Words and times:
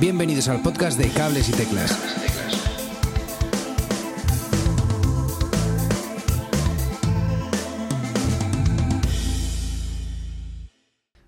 Bienvenidos 0.00 0.48
al 0.48 0.60
podcast 0.60 0.98
de 0.98 1.08
Cables 1.08 1.48
y 1.48 1.52
Teclas. 1.52 1.96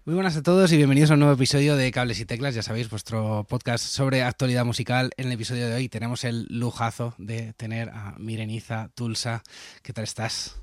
Muy 0.04 0.14
buenas 0.16 0.36
a 0.36 0.42
todos 0.42 0.72
y 0.72 0.76
bienvenidos 0.76 1.12
a 1.12 1.14
un 1.14 1.20
nuevo 1.20 1.34
episodio 1.34 1.76
de 1.76 1.92
Cables 1.92 2.18
y 2.18 2.26
Teclas. 2.26 2.56
Ya 2.56 2.62
sabéis, 2.62 2.90
vuestro 2.90 3.46
podcast 3.48 3.84
sobre 3.84 4.24
actualidad 4.24 4.64
musical. 4.64 5.12
En 5.16 5.26
el 5.26 5.32
episodio 5.32 5.68
de 5.68 5.74
hoy 5.74 5.88
tenemos 5.88 6.24
el 6.24 6.46
lujazo 6.50 7.14
de 7.18 7.52
tener 7.52 7.90
a 7.90 8.16
Mireniza 8.18 8.90
Tulsa. 8.96 9.44
¿Qué 9.84 9.92
tal 9.92 10.04
estás? 10.04 10.60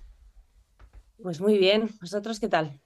Pues 1.22 1.40
muy 1.40 1.58
bien. 1.58 1.90
¿Vosotros 2.02 2.42
qué 2.42 2.50
tal? 2.50 2.82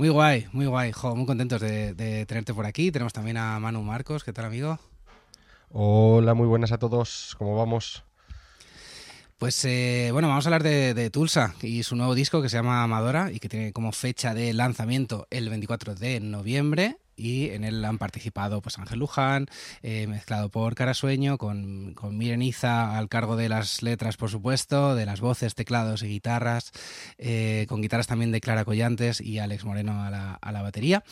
Muy 0.00 0.08
guay, 0.08 0.46
muy 0.52 0.64
guay. 0.64 0.92
Jo, 0.92 1.14
muy 1.14 1.26
contentos 1.26 1.60
de, 1.60 1.92
de, 1.92 2.24
tenerte 2.24 2.54
por 2.54 2.64
aquí. 2.64 2.90
Tenemos 2.90 3.12
también 3.12 3.36
a 3.36 3.60
Manu 3.60 3.82
Marcos. 3.82 4.24
¿Qué 4.24 4.32
tal, 4.32 4.46
amigo? 4.46 4.78
Hola, 5.68 6.32
muy 6.32 6.46
buenas 6.46 6.72
a 6.72 6.78
todos. 6.78 7.34
¿Cómo 7.36 7.54
vamos? 7.54 8.02
Pues 9.36 9.62
eh, 9.66 10.08
bueno, 10.10 10.28
vamos 10.28 10.46
a 10.46 10.48
hablar 10.48 10.62
de, 10.62 10.94
de, 10.94 11.10
Tulsa 11.10 11.54
y 11.60 11.82
su 11.82 11.96
nuevo 11.96 12.14
disco 12.14 12.40
que 12.40 12.48
se 12.48 12.56
llama 12.56 12.82
Amadora 12.82 13.30
y 13.30 13.40
que 13.40 13.50
tiene 13.50 13.74
como 13.74 13.92
fecha 13.92 14.32
de 14.32 14.54
lanzamiento 14.54 15.26
el 15.28 15.50
24 15.50 15.94
de 15.94 16.18
noviembre 16.20 16.96
y 17.20 17.50
en 17.50 17.64
él 17.64 17.84
han 17.84 17.98
participado 17.98 18.62
pues 18.62 18.78
Ángel 18.78 18.98
Luján, 18.98 19.46
eh, 19.82 20.06
mezclado 20.06 20.48
por 20.48 20.74
Carasueño, 20.74 21.36
con, 21.38 21.92
con 21.94 22.16
Mireniza 22.16 22.96
al 22.96 23.08
cargo 23.08 23.36
de 23.36 23.48
las 23.48 23.82
letras, 23.82 24.16
por 24.16 24.30
supuesto, 24.30 24.94
de 24.94 25.04
las 25.04 25.20
voces, 25.20 25.54
teclados 25.54 26.02
y 26.02 26.08
guitarras, 26.08 26.72
eh, 27.18 27.66
con 27.68 27.82
guitarras 27.82 28.06
también 28.06 28.32
de 28.32 28.40
Clara 28.40 28.64
Collantes 28.64 29.20
y 29.20 29.38
Alex 29.38 29.64
Moreno 29.64 30.02
a 30.02 30.10
la, 30.10 30.34
a 30.34 30.52
la 30.52 30.62
batería. 30.62 31.04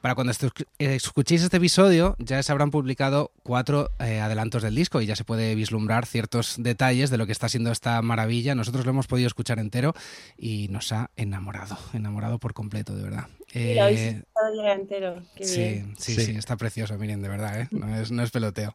Para 0.00 0.14
cuando 0.14 0.32
escuchéis 0.78 1.42
este 1.42 1.56
episodio 1.56 2.16
ya 2.18 2.42
se 2.42 2.52
habrán 2.52 2.70
publicado 2.70 3.32
cuatro 3.42 3.90
eh, 3.98 4.20
adelantos 4.20 4.62
del 4.62 4.74
disco 4.74 5.00
y 5.00 5.06
ya 5.06 5.16
se 5.16 5.24
puede 5.24 5.54
vislumbrar 5.54 6.06
ciertos 6.06 6.56
detalles 6.58 7.10
de 7.10 7.16
lo 7.16 7.26
que 7.26 7.32
está 7.32 7.48
siendo 7.48 7.72
esta 7.72 8.00
maravilla. 8.02 8.54
Nosotros 8.54 8.84
lo 8.84 8.90
hemos 8.90 9.06
podido 9.06 9.26
escuchar 9.26 9.58
entero 9.58 9.94
y 10.36 10.68
nos 10.68 10.92
ha 10.92 11.10
enamorado, 11.16 11.78
enamorado 11.92 12.38
por 12.38 12.52
completo, 12.52 12.94
de 12.94 13.02
verdad. 13.02 13.26
Eh, 13.58 14.22
entero. 14.70 15.22
Sí, 15.40 15.82
sí, 15.96 16.14
sí, 16.14 16.14
sí, 16.14 16.30
está 16.36 16.56
precioso, 16.58 16.98
miren, 16.98 17.22
de 17.22 17.28
verdad, 17.28 17.60
¿eh? 17.60 17.68
no, 17.72 17.96
es, 17.96 18.10
no 18.10 18.22
es 18.22 18.30
peloteo. 18.30 18.74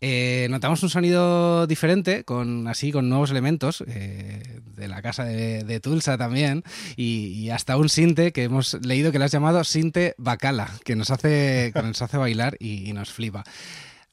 Eh, 0.00 0.48
notamos 0.50 0.82
un 0.82 0.90
sonido 0.90 1.66
diferente, 1.66 2.24
con 2.24 2.68
así 2.68 2.92
con 2.92 3.08
nuevos 3.08 3.30
elementos 3.30 3.82
eh, 3.86 4.60
de 4.76 4.88
la 4.88 5.00
casa 5.00 5.24
de, 5.24 5.64
de 5.64 5.80
Tulsa 5.80 6.18
también, 6.18 6.62
y, 6.96 7.28
y, 7.28 7.48
hasta 7.48 7.78
un 7.78 7.88
sinte 7.88 8.32
que 8.32 8.42
hemos 8.42 8.74
leído 8.84 9.10
que 9.10 9.18
le 9.18 9.24
has 9.24 9.32
llamado 9.32 9.64
sinte 9.64 10.14
bacala, 10.18 10.68
que 10.84 10.96
nos 10.96 11.10
hace, 11.10 11.70
que 11.72 11.82
nos 11.82 12.02
hace 12.02 12.18
bailar 12.18 12.58
y, 12.60 12.86
y, 12.86 12.92
nos 12.92 13.10
flipa. 13.10 13.44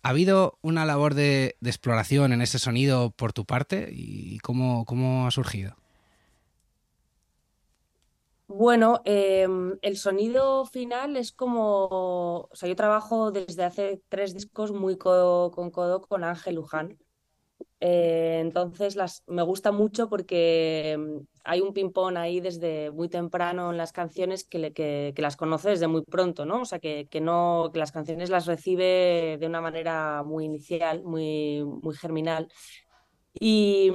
¿Ha 0.03 0.09
habido 0.09 0.57
una 0.61 0.85
labor 0.85 1.13
de, 1.13 1.57
de, 1.59 1.69
exploración 1.69 2.31
en 2.31 2.41
ese 2.41 2.59
sonido 2.59 3.11
por 3.11 3.33
tu 3.33 3.45
parte 3.45 3.89
y 3.91 4.39
cómo, 4.39 4.85
cómo 4.85 5.27
ha 5.27 5.31
surgido? 5.31 5.75
Bueno, 8.53 9.01
eh, 9.05 9.47
el 9.81 9.97
sonido 9.97 10.65
final 10.65 11.15
es 11.15 11.31
como, 11.31 11.87
o 11.87 12.49
sea, 12.51 12.67
yo 12.67 12.75
trabajo 12.75 13.31
desde 13.31 13.63
hace 13.63 14.01
tres 14.09 14.33
discos 14.33 14.73
muy 14.73 14.97
codo 14.97 15.51
con 15.51 15.71
codo 15.71 16.01
con 16.01 16.25
Ángel 16.25 16.55
Luján. 16.55 16.97
Eh, 17.79 18.39
entonces 18.41 18.95
las, 18.97 19.23
me 19.25 19.41
gusta 19.41 19.71
mucho 19.71 20.09
porque 20.09 20.99
hay 21.45 21.61
un 21.61 21.73
ping-pong 21.73 22.17
ahí 22.17 22.41
desde 22.41 22.91
muy 22.91 23.07
temprano 23.07 23.71
en 23.71 23.77
las 23.77 23.93
canciones 23.93 24.43
que, 24.43 24.59
le, 24.59 24.73
que, 24.73 25.13
que, 25.15 25.21
las 25.21 25.37
conoce 25.37 25.69
desde 25.69 25.87
muy 25.87 26.03
pronto, 26.03 26.45
¿no? 26.45 26.61
O 26.61 26.65
sea, 26.65 26.79
que, 26.79 27.07
que, 27.09 27.21
no, 27.21 27.69
que 27.71 27.79
las 27.79 27.93
canciones 27.93 28.29
las 28.29 28.47
recibe 28.47 29.37
de 29.39 29.47
una 29.47 29.61
manera 29.61 30.23
muy 30.23 30.43
inicial, 30.45 31.03
muy, 31.03 31.63
muy 31.63 31.95
germinal. 31.95 32.49
Y, 33.33 33.89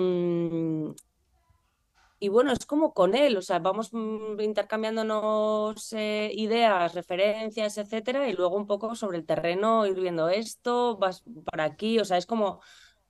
y 2.19 2.29
bueno, 2.29 2.53
es 2.53 2.65
como 2.67 2.95
con 2.95 3.15
él, 3.15 3.37
o 3.37 3.43
sea, 3.43 3.59
vamos 3.59 3.91
intercambiándonos 4.39 5.93
eh, 5.93 6.31
ideas, 6.35 6.95
referencias, 6.95 7.77
etcétera, 7.79 8.29
y 8.29 8.33
luego 8.33 8.57
un 8.57 8.67
poco 8.67 8.95
sobre 8.95 9.19
el 9.19 9.27
terreno 9.27 9.87
ir 9.87 10.01
viendo 10.01 10.29
esto, 10.29 10.97
vas 10.97 11.23
para 11.45 11.65
aquí, 11.65 11.99
o 11.99 12.05
sea, 12.05 12.17
es 12.17 12.27
como 12.27 12.61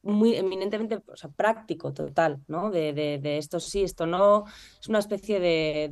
muy 0.02 0.36
eminentemente 0.36 1.02
o 1.06 1.16
sea, 1.16 1.30
práctico, 1.30 1.92
total, 1.92 2.42
¿no? 2.48 2.70
De, 2.70 2.92
de, 2.92 3.38
esto 3.38 3.60
sí, 3.60 3.82
esto 3.82 4.06
no, 4.06 4.44
es 4.80 4.88
una 4.88 4.98
especie 5.00 5.40
de, 5.40 5.88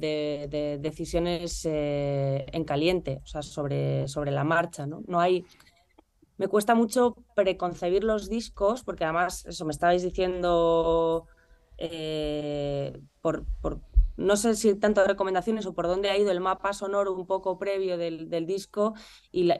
de 0.50 0.78
decisiones 0.78 1.64
eh, 1.66 2.46
en 2.52 2.64
caliente, 2.64 3.20
o 3.22 3.26
sea, 3.26 3.42
sobre, 3.42 4.08
sobre 4.08 4.30
la 4.30 4.44
marcha, 4.44 4.86
¿no? 4.86 5.02
No 5.06 5.20
hay, 5.20 5.44
me 6.36 6.48
cuesta 6.48 6.74
mucho 6.74 7.16
preconcebir 7.34 8.02
los 8.04 8.28
discos, 8.28 8.82
porque 8.82 9.04
además, 9.04 9.46
eso 9.46 9.64
me 9.64 9.72
estabais 9.72 10.02
diciendo 10.02 11.28
eh, 11.78 13.00
por, 13.20 13.44
no 14.16 14.36
sé 14.36 14.54
si 14.54 14.74
tanto 14.74 15.04
recomendaciones 15.04 15.66
o 15.66 15.74
por 15.74 15.86
dónde 15.86 16.10
ha 16.10 16.18
ido 16.18 16.30
el 16.30 16.40
mapa 16.40 16.72
sonoro 16.72 17.12
un 17.14 17.26
poco 17.26 17.58
previo 17.58 17.98
del, 17.98 18.46
disco 18.46 18.94
y 19.32 19.44
la, 19.44 19.56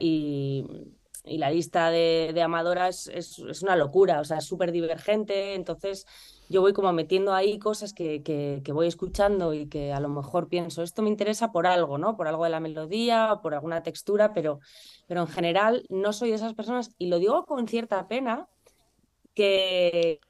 lista 1.49 1.89
de, 1.89 2.41
amadoras 2.41 3.07
es, 3.07 3.39
una 3.61 3.75
locura, 3.75 4.21
o 4.21 4.23
sea, 4.23 4.37
es 4.37 4.45
súper 4.45 4.71
divergente, 4.71 5.55
entonces 5.55 6.05
yo 6.47 6.61
voy 6.61 6.73
como 6.73 6.93
metiendo 6.93 7.33
ahí 7.33 7.59
cosas 7.59 7.93
que, 7.93 8.61
voy 8.73 8.87
escuchando 8.87 9.53
y 9.53 9.67
que 9.67 9.91
a 9.91 9.99
lo 9.99 10.07
mejor 10.07 10.47
pienso, 10.47 10.83
esto 10.83 11.01
me 11.01 11.09
interesa 11.09 11.51
por 11.51 11.67
algo, 11.67 11.97
¿no? 11.97 12.15
Por 12.15 12.27
algo 12.27 12.45
de 12.45 12.51
la 12.51 12.61
melodía, 12.61 13.39
por 13.41 13.55
alguna 13.55 13.83
textura, 13.83 14.33
pero, 14.33 14.59
pero 15.07 15.21
en 15.21 15.27
general 15.27 15.85
no 15.89 16.13
soy 16.13 16.29
de 16.29 16.35
esas 16.35 16.53
personas 16.53 16.91
y 16.97 17.07
lo 17.07 17.19
digo 17.19 17.45
con 17.45 17.67
cierta 17.67 18.07
pena 18.07 18.47
que 19.33 20.21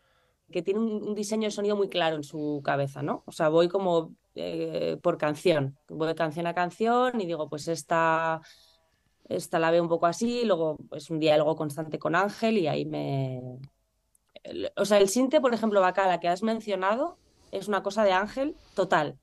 que 0.51 0.61
tiene 0.61 0.79
un, 0.79 1.07
un, 1.07 1.15
diseño 1.15 1.47
de 1.47 1.51
sonido 1.51 1.75
muy 1.75 1.89
claro 1.89 2.15
en 2.15 2.23
su 2.23 2.61
cabeza, 2.63 3.01
¿no? 3.01 3.23
O 3.25 3.31
sea, 3.31 3.49
voy 3.49 3.67
como 3.67 4.13
eh, 4.37 4.97
por 5.01 5.17
canción, 5.17 5.77
voy 5.87 6.09
de 6.09 6.15
canción 6.15 6.45
a 6.45 6.53
canción 6.53 7.21
y 7.21 7.25
digo, 7.25 7.47
pues 7.49 7.69
esta, 7.69 8.41
esta 9.29 9.59
la 9.59 9.71
veo 9.71 9.81
un 9.81 9.87
poco 9.87 10.07
así, 10.07 10.43
luego 10.43 10.75
es 10.77 10.87
pues, 10.89 11.09
un 11.09 11.19
diálogo 11.19 11.55
constante 11.55 11.97
con 11.97 12.15
Ángel 12.15 12.57
y 12.57 12.67
ahí 12.67 12.85
me... 12.85 13.41
O 14.75 14.83
sea, 14.83 14.99
el 14.99 15.07
sinte, 15.07 15.39
por 15.39 15.53
ejemplo, 15.53 15.79
Bacala, 15.79 16.19
que 16.19 16.27
has 16.27 16.43
mencionado, 16.43 17.17
es 17.51 17.69
una 17.69 17.81
cosa 17.81 18.03
de 18.03 18.11
Ángel 18.11 18.57
total, 18.75 19.17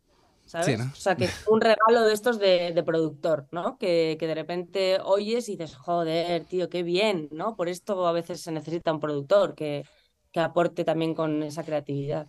¿sabes? 0.46 0.66
Sí, 0.66 0.76
¿no? 0.78 0.84
O 0.84 0.96
sea, 0.96 1.14
que 1.14 1.26
es 1.26 1.46
un 1.46 1.60
regalo 1.60 2.02
de 2.02 2.14
estos 2.14 2.38
de, 2.38 2.72
de 2.72 2.82
productor, 2.82 3.46
¿no? 3.52 3.76
Que, 3.76 4.16
que, 4.18 4.26
de 4.26 4.34
repente 4.34 4.98
oyes 5.04 5.48
y 5.50 5.56
dices, 5.56 5.76
joder, 5.76 6.46
tío, 6.46 6.70
qué 6.70 6.82
bien, 6.82 7.28
¿no? 7.30 7.54
Por 7.54 7.68
esto 7.68 8.06
a 8.06 8.12
veces 8.12 8.40
se 8.40 8.50
necesita 8.50 8.92
un 8.92 8.98
productor, 8.98 9.54
que 9.54 9.84
que 10.32 10.40
aporte 10.40 10.84
también 10.84 11.14
con 11.14 11.42
esa 11.42 11.62
creatividad. 11.62 12.26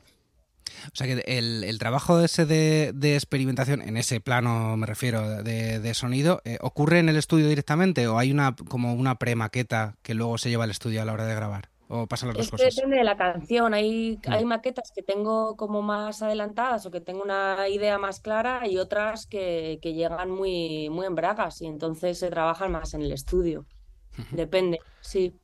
O 0.87 0.95
sea 0.95 1.07
que 1.07 1.23
el, 1.25 1.63
el 1.63 1.79
trabajo 1.79 2.21
ese 2.21 2.45
de, 2.45 2.91
de, 2.93 3.15
experimentación, 3.15 3.81
en 3.81 3.97
ese 3.97 4.19
plano 4.19 4.75
me 4.77 4.85
refiero, 4.85 5.43
de, 5.43 5.79
de 5.79 5.93
sonido, 5.93 6.41
eh, 6.45 6.57
¿ocurre 6.61 6.99
en 6.99 7.09
el 7.09 7.17
estudio 7.17 7.47
directamente 7.47 8.07
o 8.07 8.17
hay 8.17 8.31
una 8.31 8.55
como 8.55 8.93
una 8.93 9.15
premaqueta 9.15 9.95
que 10.01 10.13
luego 10.13 10.37
se 10.37 10.49
lleva 10.49 10.63
al 10.63 10.71
estudio 10.71 11.01
a 11.01 11.05
la 11.05 11.13
hora 11.13 11.25
de 11.25 11.35
grabar? 11.35 11.69
¿O 11.89 12.07
pasan 12.07 12.29
las 12.29 12.37
dos 12.37 12.45
es 12.45 12.51
cosas? 12.51 12.75
Depende 12.75 12.97
de 12.97 13.03
la 13.03 13.17
canción. 13.17 13.73
Hay, 13.73 14.19
mm. 14.25 14.31
hay 14.31 14.45
maquetas 14.45 14.91
que 14.95 15.03
tengo 15.03 15.55
como 15.57 15.81
más 15.81 16.21
adelantadas 16.21 16.85
o 16.85 16.91
que 16.91 17.01
tengo 17.01 17.21
una 17.21 17.67
idea 17.69 17.97
más 17.99 18.19
clara 18.19 18.67
y 18.67 18.77
otras 18.77 19.27
que, 19.27 19.79
que 19.81 19.93
llegan 19.93 20.31
muy, 20.31 20.89
muy 20.89 21.05
en 21.05 21.15
bragas 21.15 21.61
y 21.61 21.67
entonces 21.67 22.17
se 22.17 22.29
trabajan 22.29 22.71
más 22.71 22.93
en 22.93 23.01
el 23.01 23.11
estudio. 23.11 23.65
Depende, 24.31 24.79
sí. 25.01 25.35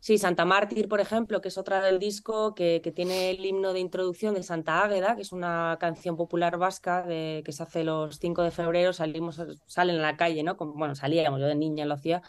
Sí, 0.00 0.16
Santa 0.16 0.46
Mártir, 0.46 0.88
por 0.88 1.00
ejemplo, 1.00 1.42
que 1.42 1.48
es 1.48 1.58
otra 1.58 1.82
del 1.82 1.98
disco 1.98 2.54
que, 2.54 2.80
que, 2.82 2.90
tiene 2.90 3.30
el 3.30 3.44
himno 3.44 3.74
de 3.74 3.80
introducción 3.80 4.34
de 4.34 4.42
Santa 4.42 4.82
Águeda, 4.82 5.14
que 5.14 5.20
es 5.20 5.30
una 5.30 5.76
canción 5.78 6.16
popular 6.16 6.56
vasca 6.56 7.02
de, 7.02 7.42
que 7.44 7.52
se 7.52 7.62
hace 7.62 7.84
los 7.84 8.18
5 8.18 8.42
de 8.42 8.50
febrero, 8.50 8.94
salimos, 8.94 9.42
salen 9.66 9.96
a 9.96 10.02
la 10.02 10.16
calle, 10.16 10.42
¿no? 10.42 10.56
Bueno, 10.56 10.94
salíamos, 10.94 11.38
yo 11.38 11.46
de 11.46 11.54
niña 11.54 11.84
lo 11.84 11.94
hacía, 11.94 12.22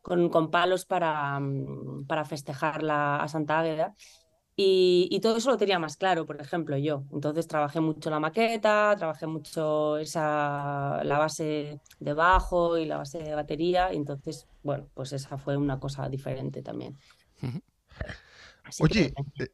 con, 0.00 0.30
con 0.30 0.50
palos 0.50 0.86
para, 0.86 1.38
para 2.06 2.24
festejar 2.24 2.82
la, 2.82 3.16
a 3.16 3.28
Santa 3.28 3.60
Águeda. 3.60 3.94
Y, 4.56 5.08
y, 5.12 5.20
todo 5.20 5.36
eso 5.36 5.50
lo 5.50 5.56
tenía 5.56 5.78
más 5.78 5.96
claro, 5.96 6.26
por 6.26 6.40
ejemplo, 6.40 6.76
yo. 6.78 7.04
Entonces 7.12 7.46
trabajé 7.46 7.80
mucho 7.80 8.10
la 8.10 8.18
maqueta, 8.20 8.94
trabajé 8.98 9.26
mucho 9.28 9.98
esa, 9.98 11.00
la 11.04 11.18
base 11.18 11.80
de 12.00 12.12
bajo 12.12 12.76
y 12.76 12.86
la 12.86 12.96
base 12.96 13.18
de 13.18 13.34
batería. 13.34 13.92
Y 13.92 13.96
entonces, 13.96 14.48
bueno, 14.64 14.88
pues 14.94 15.12
esa 15.12 15.38
fue 15.38 15.56
una 15.56 15.78
cosa 15.78 16.08
diferente 16.08 16.62
también. 16.62 16.96
Oye, 18.80 19.14
eh, 19.38 19.48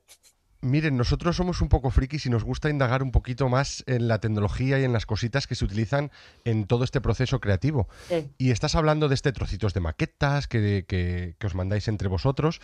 miren, 0.60 0.96
nosotros 0.96 1.36
somos 1.36 1.60
un 1.60 1.68
poco 1.68 1.90
frikis 1.90 2.26
y 2.26 2.30
nos 2.30 2.42
gusta 2.42 2.70
indagar 2.70 3.02
un 3.02 3.12
poquito 3.12 3.48
más 3.48 3.84
en 3.86 4.08
la 4.08 4.18
tecnología 4.18 4.80
y 4.80 4.84
en 4.84 4.92
las 4.92 5.06
cositas 5.06 5.46
que 5.46 5.54
se 5.54 5.64
utilizan 5.64 6.10
en 6.44 6.66
todo 6.66 6.84
este 6.84 7.00
proceso 7.00 7.40
creativo. 7.40 7.88
Sí. 8.08 8.28
Y 8.38 8.50
estás 8.50 8.74
hablando 8.74 9.08
de 9.08 9.14
este 9.14 9.32
trocitos 9.32 9.74
de 9.74 9.80
maquetas 9.80 10.48
que, 10.48 10.84
que, 10.88 11.36
que 11.38 11.46
os 11.46 11.54
mandáis 11.54 11.86
entre 11.88 12.08
vosotros. 12.08 12.60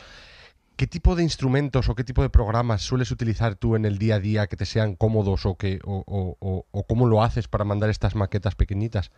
¿Qué 0.77 0.87
tipo 0.87 1.15
de 1.15 1.23
instrumentos 1.23 1.91
o 1.91 1.95
qué 1.95 2.05
tipo 2.05 2.23
de 2.23 2.31
programas 2.31 2.81
sueles 2.81 3.11
utilizar 3.11 3.55
tú 3.55 3.77
en 3.77 3.85
el 3.85 3.99
día 3.99 4.15
a 4.15 4.19
día 4.19 4.47
que 4.47 4.57
te 4.57 4.65
sean 4.65 4.97
cómodos 4.97 5.45
o, 5.45 5.57
que, 5.57 5.79
o, 5.85 6.03
o, 6.07 6.67
o 6.71 6.87
cómo 6.87 7.07
lo 7.07 7.23
haces 7.23 7.49
para 7.49 7.65
mandar 7.65 7.91
estas 7.91 8.15
maquetas 8.15 8.55
pequeñitas? 8.55 9.11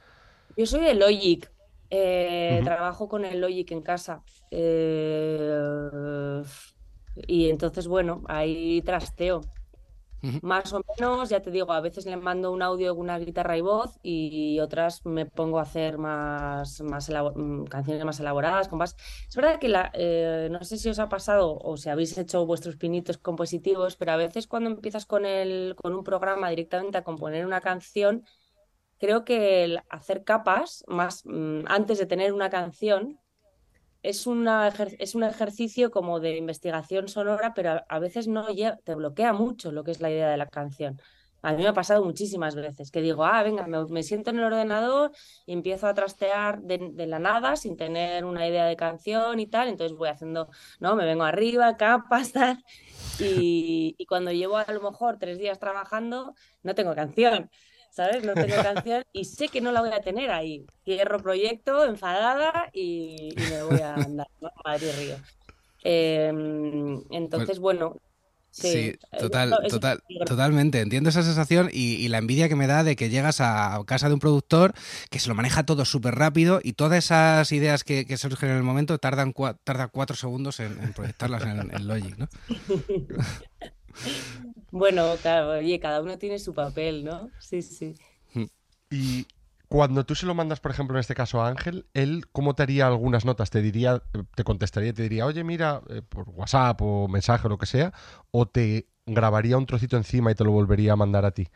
Yo 0.57 0.67
soy 0.67 0.81
de 0.81 0.95
Logic. 0.95 1.49
Eh. 1.95 2.63
Trabajo 2.65 3.07
con 3.07 3.27
el 3.27 3.41
Logic 3.41 3.71
en 3.71 3.83
casa. 3.83 4.23
Eh, 4.51 6.43
y 7.27 7.51
entonces, 7.51 7.87
bueno, 7.87 8.23
ahí 8.29 8.81
trasteo. 8.81 9.43
Más 10.41 10.73
o 10.73 10.81
menos, 10.97 11.29
ya 11.31 11.43
te 11.43 11.51
digo, 11.51 11.73
a 11.73 11.81
veces 11.81 12.07
le 12.07 12.17
mando 12.17 12.53
un 12.53 12.63
audio 12.63 12.95
con 12.95 13.03
una 13.03 13.19
guitarra 13.19 13.57
y 13.57 13.61
voz 13.61 13.99
y 14.05 14.61
otras 14.61 15.05
me 15.05 15.27
pongo 15.27 15.59
a 15.59 15.63
hacer 15.63 15.99
más, 15.99 16.81
más 16.81 17.11
mm, 17.11 17.65
canciones 17.65 18.05
más 18.05 18.21
elaboradas, 18.21 18.69
con 18.69 18.79
más... 18.79 18.97
Es 19.29 19.35
verdad 19.35 19.59
que 19.59 19.69
la, 19.69 19.91
eh, 19.95 20.49
no 20.49 20.63
sé 20.63 20.79
si 20.79 20.89
os 20.89 21.01
ha 21.01 21.09
pasado 21.09 21.59
o 21.59 21.77
si 21.77 21.89
habéis 21.91 22.17
hecho 22.17 22.47
vuestros 22.47 22.77
pinitos 22.77 23.19
compositivos, 23.19 23.97
pero 23.97 24.13
a 24.13 24.17
veces 24.17 24.47
cuando 24.47 24.71
empiezas 24.71 25.07
con 25.07 25.27
el, 25.27 25.75
con 25.77 25.93
un 25.93 26.05
programa 26.05 26.51
directamente 26.51 26.99
a 26.99 27.03
componer 27.03 27.45
una 27.45 27.61
canción, 27.61 28.25
creo 29.03 29.25
que 29.25 29.79
hacer 29.91 30.23
capas 30.23 30.85
más 30.87 31.23
mm, 31.27 31.65
antes 31.67 31.99
de 31.99 32.07
tener 32.07 32.33
una 32.33 32.51
canción 32.51 33.19
es, 34.01 34.29
una 34.29 34.69
es 34.69 35.17
un 35.17 35.25
ejercicio 35.25 35.91
como 35.91 36.21
de 36.21 36.37
investigación 36.37 37.09
sonora, 37.09 37.53
pero 37.53 37.83
a, 37.89 37.99
veces 37.99 38.29
no 38.29 38.47
te 38.85 38.95
bloquea 38.95 39.33
mucho 39.33 39.73
lo 39.73 39.83
que 39.83 39.91
es 39.91 40.01
la 40.01 40.09
idea 40.09 40.31
de 40.31 40.37
la 40.37 40.47
canción. 40.47 41.01
A 41.43 41.53
mí 41.53 41.63
me 41.65 41.69
ha 41.69 41.73
pasado 41.73 42.05
muchísimas 42.05 42.55
veces 42.55 42.93
que 42.93 43.03
digo, 43.03 43.25
ah, 43.25 43.43
venga, 43.43 43.67
me, 43.67 44.03
siento 44.05 44.31
en 44.31 44.39
el 44.39 44.45
ordenador 44.45 45.11
y 45.47 45.53
empiezo 45.53 45.89
a 45.89 45.95
trastear 45.95 46.63
de, 46.63 47.07
la 47.09 47.19
nada 47.19 47.57
sin 47.57 47.77
tener 47.77 48.25
una 48.25 48.47
idea 48.47 48.67
de 48.67 48.77
canción 48.77 49.41
y 49.41 49.49
tal. 49.49 49.67
Entonces 49.67 49.99
voy 49.99 50.11
haciendo, 50.11 50.49
¿no? 50.79 50.95
Me 50.95 51.05
vengo 51.05 51.25
arriba, 51.25 51.77
capas, 51.77 52.31
tal. 52.31 52.65
Y 53.19 54.07
cuando 54.07 54.31
llevo 54.31 54.59
a 54.59 54.73
lo 54.73 54.81
mejor 54.81 55.19
tres 55.19 55.39
días 55.39 55.59
trabajando, 55.59 56.35
no 56.63 56.75
tengo 56.77 56.95
canción. 56.95 57.51
¿Sabes? 57.93 58.25
No 58.25 58.33
tengo 58.35 58.57
canción 58.63 59.05
y 59.13 59.25
sé 59.27 59.49
que 59.49 59.61
no 59.61 59.71
la 59.71 59.83
voy 59.83 59.91
a 59.93 60.01
tener 60.03 60.31
ahí. 60.31 60.67
Cierro 60.85 61.23
proyecto, 61.23 61.85
enfadada 61.85 62.71
y, 62.73 63.35
y 63.37 63.47
me 63.47 63.63
voy 63.63 63.81
a 63.81 64.03
andar, 64.05 64.27
¿no? 64.41 64.49
A 64.49 64.71
Madrid 64.71 64.93
Río. 64.97 65.19
Eh, 65.85 66.33
entonces, 67.11 67.59
bueno, 67.59 67.99
Sí, 68.51 68.93
sí. 68.93 69.19
total, 69.19 69.59
total, 69.69 70.03
totalmente. 70.27 70.81
Entiendo 70.81 71.09
esa 71.11 71.23
sensación 71.23 71.69
y, 71.73 71.95
y 71.97 72.09
la 72.09 72.19
envidia 72.19 72.49
que 72.49 72.57
me 72.57 72.67
da 72.67 72.85
de 72.85 72.97
que 72.97 73.09
llegas 73.11 73.41
a 73.41 73.81
casa 73.87 74.09
de 74.09 74.15
un 74.15 74.21
productor 74.21 74.75
que 75.11 75.19
se 75.19 75.29
lo 75.29 75.35
maneja 75.35 75.65
todo 75.65 75.85
súper 75.87 76.15
rápido 76.17 76.61
y 76.63 76.75
todas 76.75 77.05
esas 77.05 77.51
ideas 77.53 77.83
que, 77.85 78.05
que 78.07 78.17
surgen 78.19 78.51
en 78.51 78.57
el 78.57 78.63
momento 78.63 78.99
tardan, 78.99 79.33
cua- 79.33 79.59
tardan 79.65 79.89
cuatro 79.93 80.17
segundos 80.17 80.61
en, 80.61 80.81
en 80.83 80.93
proyectarlas 80.93 81.45
en, 81.45 81.71
en 81.75 81.89
Logic, 81.89 82.17
¿no? 82.19 82.29
Bueno, 84.71 85.05
claro, 85.21 85.51
oye, 85.51 85.79
cada 85.79 86.01
uno 86.01 86.19
tiene 86.19 86.39
su 86.39 86.55
papel, 86.55 87.05
¿no? 87.05 87.31
Sí, 87.39 87.63
sí. 87.63 87.95
Y 88.91 89.27
cuando 89.69 90.05
tú 90.05 90.15
se 90.15 90.27
lo 90.27 90.35
mandas, 90.35 90.61
por 90.61 90.71
ejemplo, 90.71 90.97
en 90.97 91.01
este 91.01 91.15
caso 91.15 91.41
a 91.41 91.49
Ángel, 91.49 91.87
él, 91.95 92.27
¿cómo 92.31 92.55
te 92.55 92.63
haría 92.63 92.87
algunas 92.87 93.25
notas? 93.25 93.51
¿Te 93.51 93.63
diría, 93.63 94.03
te 94.35 94.45
contestaría, 94.45 94.93
te 94.93 95.03
diría, 95.03 95.25
oye, 95.25 95.45
mira, 95.45 95.81
eh, 95.89 96.03
por 96.03 96.29
WhatsApp 96.29 96.81
o 96.83 97.09
mensaje 97.09 97.47
o 97.47 97.51
lo 97.51 97.59
que 97.59 97.67
sea? 97.67 97.93
¿O 98.31 98.47
te 98.47 98.89
grabaría 99.07 99.57
un 99.57 99.67
trocito 99.67 99.97
encima 99.97 100.31
y 100.31 100.35
te 100.35 100.45
lo 100.45 100.53
volvería 100.53 100.93
a 100.93 100.97
mandar 100.97 101.25
a 101.25 101.31
ti? 101.31 101.49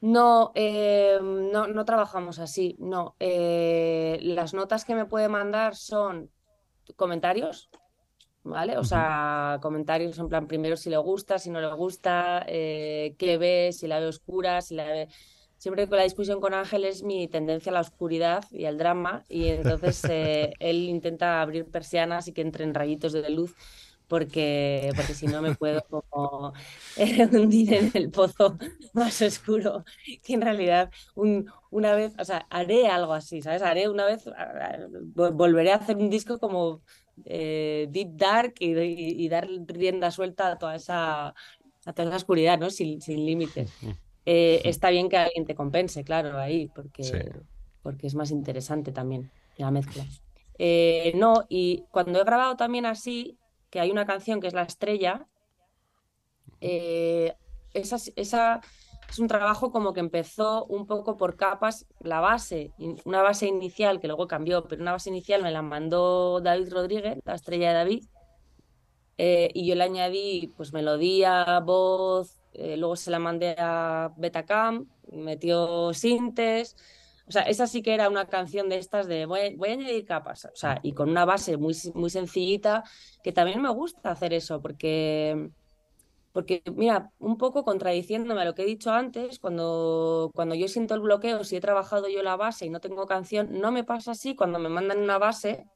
No, 0.00 0.52
eh, 0.54 1.18
no, 1.20 1.66
no 1.66 1.84
trabajamos 1.84 2.38
así, 2.38 2.76
no. 2.78 3.16
Eh, 3.18 4.18
las 4.22 4.54
notas 4.54 4.84
que 4.84 4.94
me 4.94 5.04
puede 5.04 5.28
mandar 5.28 5.74
son 5.74 6.30
comentarios, 6.96 7.68
¿vale? 8.42 8.78
O 8.78 8.84
sea, 8.84 9.58
comentarios 9.62 10.18
en 10.18 10.28
plan, 10.28 10.46
primero 10.46 10.76
si 10.76 10.90
le 10.90 10.96
gusta, 10.98 11.38
si 11.38 11.50
no 11.50 11.60
le 11.60 11.72
gusta, 11.74 12.44
eh, 12.48 13.14
qué 13.18 13.38
ve, 13.38 13.70
si 13.72 13.86
la 13.86 14.00
ve 14.00 14.06
oscura, 14.06 14.60
si 14.62 14.74
la 14.74 14.84
ve... 14.86 15.08
Siempre 15.56 15.86
con 15.88 15.98
la 15.98 16.04
discusión 16.04 16.40
con 16.40 16.54
Ángel 16.54 16.84
es 16.86 17.02
mi 17.02 17.28
tendencia 17.28 17.70
a 17.70 17.74
la 17.74 17.80
oscuridad 17.82 18.44
y 18.50 18.64
al 18.64 18.78
drama, 18.78 19.24
y 19.28 19.48
entonces 19.48 20.06
eh, 20.08 20.54
él 20.58 20.88
intenta 20.88 21.42
abrir 21.42 21.70
persianas 21.70 22.28
y 22.28 22.32
que 22.32 22.40
entren 22.40 22.72
rayitos 22.74 23.12
de 23.12 23.28
luz, 23.28 23.54
porque, 24.08 24.92
porque 24.96 25.14
si 25.14 25.28
no 25.28 25.40
me 25.42 25.52
puedo 25.54 25.82
como 25.88 26.52
hundir 27.32 27.74
en 27.74 27.90
el 27.94 28.10
pozo 28.10 28.58
más 28.94 29.20
oscuro, 29.22 29.84
que 30.22 30.34
en 30.34 30.40
realidad 30.42 30.90
un, 31.14 31.50
una 31.70 31.94
vez, 31.94 32.14
o 32.18 32.24
sea, 32.24 32.46
haré 32.50 32.88
algo 32.88 33.12
así, 33.12 33.42
¿sabes? 33.42 33.62
Haré 33.62 33.88
una 33.88 34.06
vez, 34.06 34.26
ah, 34.36 34.78
vol- 35.14 35.32
volveré 35.36 35.72
a 35.72 35.76
hacer 35.76 35.96
un 35.96 36.10
disco 36.10 36.38
como 36.38 36.82
eh, 37.24 37.86
Deep 37.90 38.10
Dark 38.16 38.54
y, 38.58 38.76
y- 38.78 39.24
y 39.24 39.28
dar 39.28 39.48
rienda 39.66 40.10
suelta 40.10 40.52
a 40.52 40.58
toda 40.58 40.74
esa, 40.76 41.28
a 41.28 41.92
toda 41.94 42.08
esa 42.08 42.16
oscuridad, 42.16 42.58
¿no? 42.58 42.70
Sin, 42.70 43.00
sin 43.00 43.24
límites. 43.26 43.72
Eh, 44.26 44.60
está 44.64 44.90
bien 44.90 45.08
que 45.08 45.16
alguien 45.16 45.46
te 45.46 45.54
compense, 45.54 46.04
claro, 46.04 46.38
ahí, 46.38 46.68
porque, 46.68 47.02
Sí. 47.02 47.18
porque 47.82 48.06
es 48.06 48.14
más 48.14 48.30
interesante 48.30 48.92
también 48.92 49.30
la 49.56 49.70
mezcla. 49.70 50.04
Eh, 50.58 51.12
no, 51.16 51.46
y 51.48 51.84
cuando 51.90 52.20
he 52.20 52.24
grabado 52.24 52.54
también 52.54 52.84
así, 52.84 53.38
que 53.70 53.80
hay 53.80 53.90
una 53.90 54.04
canción 54.04 54.38
que 54.40 54.46
es 54.48 54.52
La 54.52 54.62
Estrella, 54.64 55.26
esa, 57.72 57.96
esa 58.16 58.60
es 59.10 59.18
un 59.18 59.28
trabajo 59.28 59.72
como 59.72 59.92
que 59.92 60.00
empezó 60.00 60.64
un 60.66 60.86
poco 60.86 61.16
por 61.16 61.36
capas, 61.36 61.86
la 62.00 62.20
base, 62.20 62.72
una 63.04 63.22
base 63.22 63.46
inicial 63.46 64.00
que 64.00 64.06
luego 64.06 64.26
cambió, 64.26 64.64
pero 64.68 64.82
una 64.82 64.92
base 64.92 65.10
inicial 65.10 65.42
me 65.42 65.50
la 65.50 65.62
mandó 65.62 66.40
David 66.40 66.72
Rodríguez, 66.72 67.18
La 67.24 67.34
Estrella 67.34 67.68
de 67.68 67.74
David, 67.74 68.04
eh, 69.18 69.50
y 69.52 69.66
yo 69.66 69.74
le 69.74 69.84
añadí 69.84 70.52
pues 70.56 70.72
melodía, 70.72 71.60
voz, 71.60 72.40
eh, 72.52 72.76
luego 72.76 72.96
se 72.96 73.10
la 73.10 73.18
mandé 73.18 73.54
a 73.58 74.12
Betacam, 74.16 74.88
metió 75.12 75.92
sintes, 75.92 76.76
o 77.30 77.32
sea, 77.32 77.42
esa 77.42 77.66
sí 77.66 77.80
que 77.82 77.94
era 77.94 78.08
una 78.08 78.26
canción 78.26 78.68
de 78.68 78.78
estas 78.78 79.06
de 79.06 79.26
voy, 79.26 79.54
voy 79.56 79.68
a 79.68 79.72
añadir 79.74 80.04
capas, 80.04 80.46
o 80.46 80.56
sea, 80.56 80.80
y 80.82 80.94
con 80.94 81.10
una 81.10 81.24
base 81.24 81.56
muy, 81.56 81.76
muy 81.94 82.10
sencillita, 82.10 82.82
que 83.22 83.30
también 83.32 83.62
me 83.62 83.70
gusta 83.70 84.10
hacer 84.10 84.32
eso, 84.32 84.60
porque, 84.60 85.50
porque 86.32 86.62
mira, 86.74 87.10
un 87.18 87.36
poco 87.38 87.64
contradiciéndome 87.64 88.42
a 88.42 88.44
lo 88.44 88.54
que 88.54 88.62
he 88.62 88.66
dicho 88.66 88.92
antes, 88.92 89.38
cuando, 89.38 90.30
cuando 90.34 90.54
yo 90.54 90.68
siento 90.68 90.94
el 90.94 91.00
bloqueo, 91.00 91.44
si 91.44 91.56
he 91.56 91.60
trabajado 91.60 92.08
yo 92.08 92.22
la 92.22 92.36
base 92.36 92.66
y 92.66 92.70
no 92.70 92.80
tengo 92.80 93.06
canción, 93.06 93.60
no 93.60 93.72
me 93.72 93.84
pasa 93.84 94.12
así 94.12 94.34
cuando 94.36 94.58
me 94.58 94.68
mandan 94.68 94.98
una 95.00 95.18
base 95.18 95.66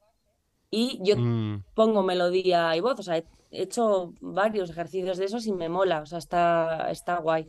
y 0.71 0.99
yo 1.03 1.17
Mm, 1.17 1.63
pongo 1.75 2.03
melodía 2.03 2.77
y 2.77 2.81
voz. 2.81 2.99
O 2.99 3.03
sea, 3.03 3.19
he 3.19 3.25
he 3.55 3.63
hecho 3.63 4.15
varios 4.21 4.71
ejercicios 4.71 5.17
de 5.17 5.27
esos 5.27 5.47
y 5.47 5.53
me 5.53 5.69
mola. 5.69 6.03
O 6.03 6.07
sea, 6.07 6.19
está, 6.19 6.91
está 6.91 7.19
guay. 7.19 7.49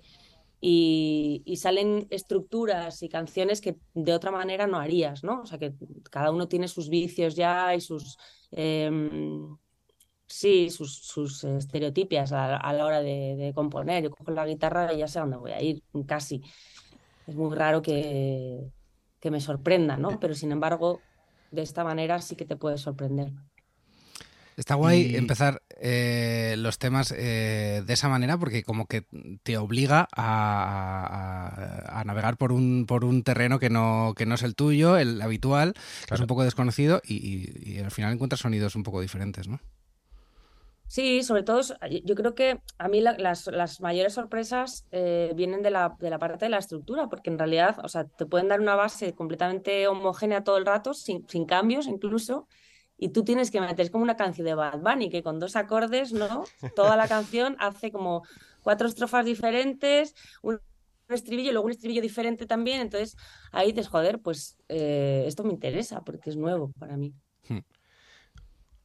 Y, 0.61 1.41
y 1.45 1.57
salen 1.57 2.07
estructuras 2.09 3.03
y 3.03 3.09
canciones 3.09 3.61
que 3.61 3.77
de 3.93 4.13
otra 4.13 4.31
manera 4.31 4.67
no 4.67 4.77
harías, 4.77 5.23
¿no? 5.23 5.41
O 5.41 5.45
sea, 5.45 5.59
que 5.59 5.73
cada 6.11 6.31
uno 6.31 6.47
tiene 6.47 6.67
sus 6.67 6.89
vicios 6.89 7.35
ya 7.35 7.75
y 7.75 7.81
sus, 7.81 8.17
em, 8.51 9.57
sí, 10.27 10.69
sus, 10.69 10.95
sus 11.05 11.43
estereotipias 11.43 12.31
a, 12.31 12.57
a 12.57 12.73
la 12.73 12.85
hora 12.85 13.01
de, 13.01 13.35
de 13.37 13.53
componer. 13.53 14.03
Yo 14.03 14.11
cojo 14.11 14.31
la 14.31 14.45
guitarra 14.45 14.93
y 14.93 14.99
ya 14.99 15.07
sé 15.07 15.19
a 15.19 15.21
dónde 15.23 15.37
voy 15.37 15.51
a 15.51 15.61
ir, 15.61 15.83
casi. 16.07 16.41
Es 17.27 17.35
muy 17.35 17.55
raro 17.55 17.81
que, 17.81 18.71
que 19.19 19.31
me 19.31 19.41
sorprenda, 19.41 19.97
¿no? 19.97 20.19
Pero 20.19 20.35
sin 20.35 20.51
embargo, 20.51 21.05
de 21.51 21.61
esta 21.63 21.83
manera 21.83 22.21
sí 22.21 22.35
que 22.35 22.45
te 22.45 22.57
puede 22.57 22.77
sorprender. 22.77 23.33
Está 24.57 24.75
guay 24.75 25.09
Y- 25.09 25.15
empezar 25.17 25.63
eh, 25.81 26.55
los 26.57 26.79
temas 26.79 27.13
eh, 27.17 27.83
de 27.85 27.93
esa 27.93 28.07
manera 28.07 28.37
porque 28.37 28.63
como 28.63 28.85
que 28.87 29.05
te 29.43 29.57
obliga 29.57 30.07
a, 30.15 31.89
a- 31.91 31.99
a 31.99 32.03
navegar 32.05 32.37
por 32.37 32.53
un, 32.53 32.85
por 32.87 33.03
un 33.03 33.23
terreno 33.23 33.59
que 33.59 33.69
no, 33.69 34.13
que 34.15 34.25
no 34.25 34.35
es 34.35 34.43
el 34.43 34.55
tuyo, 34.55 34.95
el 34.97 35.21
habitual, 35.21 35.73
que 36.07 36.15
es 36.15 36.21
Claro. 36.21 36.21
un 36.21 36.27
poco 36.27 36.43
desconocido 36.43 37.01
y, 37.05 37.15
y- 37.15 37.73
y 37.75 37.79
al 37.79 37.91
final 37.91 38.13
encuentras 38.13 38.39
sonidos 38.41 38.75
un 38.75 38.83
poco 38.83 39.01
diferentes, 39.01 39.47
¿no? 39.49 39.59
Sí, 40.95 41.23
sobre 41.23 41.43
todo, 41.43 41.59
yo 42.05 42.15
creo 42.15 42.35
que 42.35 42.61
a 42.77 42.87
mí 42.87 43.01
la- 43.01 43.17
las, 43.17 43.47
las 43.47 43.81
mayores 43.81 44.13
sorpresas 44.13 44.85
eh, 44.91 45.33
vienen 45.35 45.61
de 45.61 45.69
la, 45.69 45.93
de 45.99 46.09
la 46.09 46.19
parte 46.19 46.45
de 46.45 46.49
la 46.49 46.59
estructura, 46.59 47.09
porque 47.09 47.29
en 47.29 47.37
realidad, 47.37 47.75
o 47.83 47.89
sea, 47.89 48.05
te 48.05 48.25
pueden 48.25 48.47
dar 48.47 48.61
una 48.61 48.75
base 48.75 49.13
completamente 49.13 49.89
homogénea 49.89 50.45
todo 50.45 50.55
el 50.55 50.65
rato, 50.65 50.93
sin, 50.93 51.27
sin 51.27 51.45
cambios 51.45 51.87
incluso, 51.87 52.47
y 52.97 53.09
tú 53.09 53.25
tienes 53.25 53.51
que 53.51 53.59
meter, 53.59 53.91
como 53.91 54.05
una 54.05 54.15
canción 54.15 54.45
de 54.47 54.53
Bad 54.53 54.79
Bunny, 54.79 55.09
que 55.09 55.21
con 55.21 55.37
dos 55.37 55.57
acordes, 55.57 56.13
¿no? 56.13 56.45
Toda 56.77 56.95
la 56.95 57.09
canción 57.09 57.57
hace 57.59 57.91
como 57.91 58.23
cuatro 58.63 58.87
estrofas 58.87 59.25
diferentes, 59.25 60.15
un, 60.41 60.61
estribillo, 61.09 61.51
luego 61.51 61.65
un 61.65 61.71
estribillo 61.71 62.01
diferente 62.01 62.45
también, 62.45 62.79
entonces 62.79 63.17
ahí 63.51 63.73
dices, 63.73 63.89
joder, 63.89 64.21
pues 64.21 64.55
eh, 64.69 65.25
esto 65.27 65.43
me 65.43 65.51
interesa, 65.51 65.99
porque 66.05 66.29
es 66.29 66.37
nuevo 66.37 66.71
para 66.79 66.95
mí. 66.95 67.13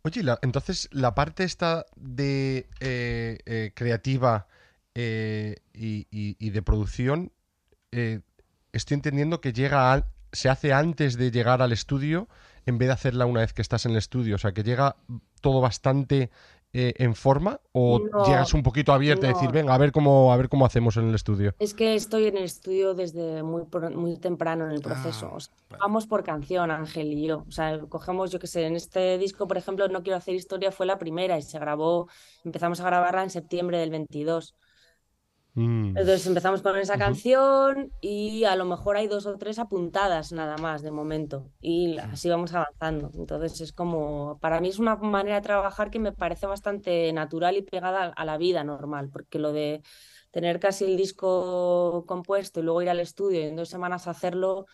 Oye, 0.02 0.23
entonces 0.42 0.88
la 0.92 1.14
parte 1.14 1.45
esta 1.45 1.85
de 1.97 2.69
eh, 2.80 3.38
eh, 3.45 3.73
creativa 3.75 4.47
eh, 4.95 5.57
y, 5.75 6.50
de 6.50 6.62
producción, 6.62 7.33
estoy 8.73 8.95
entendiendo 8.95 9.40
que 9.40 9.52
llega 9.52 10.07
se 10.33 10.49
hace 10.49 10.73
antes 10.73 11.16
de 11.16 11.30
llegar 11.30 11.61
al 11.61 11.73
estudio 11.73 12.28
en 12.64 12.78
vez 12.78 12.88
de 12.88 12.92
hacerla 12.95 13.26
una 13.26 13.40
vez 13.40 13.52
que 13.52 13.62
estás 13.62 13.85
en 13.85 13.92
el 13.92 13.99
estudio. 13.99 14.37
O 14.37 14.38
sea, 14.38 14.52
que 14.52 14.62
llega 14.62 14.97
todo 15.40 15.61
bastante 15.61 16.30
eh, 16.73 16.95
en 16.99 17.15
forma 17.15 17.61
o 17.73 17.99
No, 18.12 18.25
llegas 18.25 18.55
un 18.55 18.62
poquito 18.62 18.93
abierto 18.93 19.27
a 19.27 19.31
decir, 19.31 19.47
no. 19.49 19.53
venga, 19.53 19.75
a 19.75 19.79
ver 19.79 19.91
cómo, 19.93 20.33
a 20.33 20.37
ver 20.37 20.49
cómo 20.49 20.65
hacemos 20.67 20.97
en 20.97 21.09
el 21.09 21.15
estudio? 21.15 21.55
Es 21.59 21.75
que 21.75 21.95
estoy 21.95 22.27
en 22.27 22.37
el 22.37 22.45
estudio 22.45 22.95
desde 22.95 23.43
muy, 23.43 23.62
muy 23.95 24.17
temprano 24.19 24.65
en 24.67 24.73
el 24.73 24.81
proceso. 24.81 25.31
Ah, 25.33 25.37
O 25.37 25.41
sea, 25.41 25.55
vale. 25.71 25.81
vamos 25.81 26.07
por 26.07 26.23
canción, 26.23 26.71
Ángel 26.71 27.12
y 27.12 27.27
yo. 27.27 27.45
O 27.49 27.53
sea, 27.53 27.79
cogemos, 27.89 28.31
yo 28.31 28.39
qué 28.39 28.47
sé, 28.47 28.67
en 28.67 28.77
este 28.77 29.19
disco, 29.19 29.47
por 29.49 29.57
ejemplo, 29.59 29.89
No 29.89 30.03
Quiero 30.03 30.17
Hacer 30.19 30.35
Historia 30.35 30.71
fue 30.73 30.87
la 30.87 30.99
primera 30.99 31.39
y 31.39 31.43
se 31.43 31.59
grabó, 31.59 32.09
empezamos 32.45 32.81
a 32.81 32.85
grabarla 32.85 33.23
en 33.25 33.31
septiembre 33.31 33.79
del 33.79 33.91
22. 33.91 34.55
Mm. 35.54 35.88
Entonces 35.88 36.26
empezamos 36.26 36.62
con 36.62 36.76
esa 36.76 36.97
canción 36.97 37.92
y 38.00 38.45
a 38.45 38.54
lo 38.57 38.64
mejor 38.64 38.97
hay 38.97 39.09
dos 39.09 39.26
o 39.26 39.37
tres 39.37 39.59
apuntadas 39.59 40.33
nada 40.33 40.57
más 40.59 40.83
de 40.83 40.90
momento 40.90 41.50
y 41.61 41.99
así 41.99 42.28
vamos 42.28 42.54
avanzando. 42.54 43.11
Entonces 43.14 43.61
es 43.61 43.73
como, 43.73 44.38
para 44.40 44.61
mí 44.61 44.69
es 44.69 44.78
una 44.78 44.97
manera 44.97 45.37
de 45.37 45.42
trabajar 45.42 45.90
que 45.90 45.99
me 45.99 46.12
parece 46.12 46.47
bastante 46.47 47.12
natural 47.12 47.57
y 47.57 47.62
pegada 47.62 48.12
a 48.14 48.25
la 48.25 48.38
vida 48.38 48.62
normal, 48.64 49.11
porque 49.11 49.38
lo 49.38 49.52
de 49.52 49.83
tener 50.30 50.61
casi 50.61 50.85
el 50.85 50.97
disco 50.97 52.04
compuesto 52.07 52.61
y 52.61 52.62
luego 52.62 52.83
ir 52.83 52.90
al 52.90 53.00
estudio 53.00 53.40
y 53.40 53.45
en 53.45 53.57
dos 53.57 53.69
semanas 53.69 54.07
hacerlo 54.07 54.66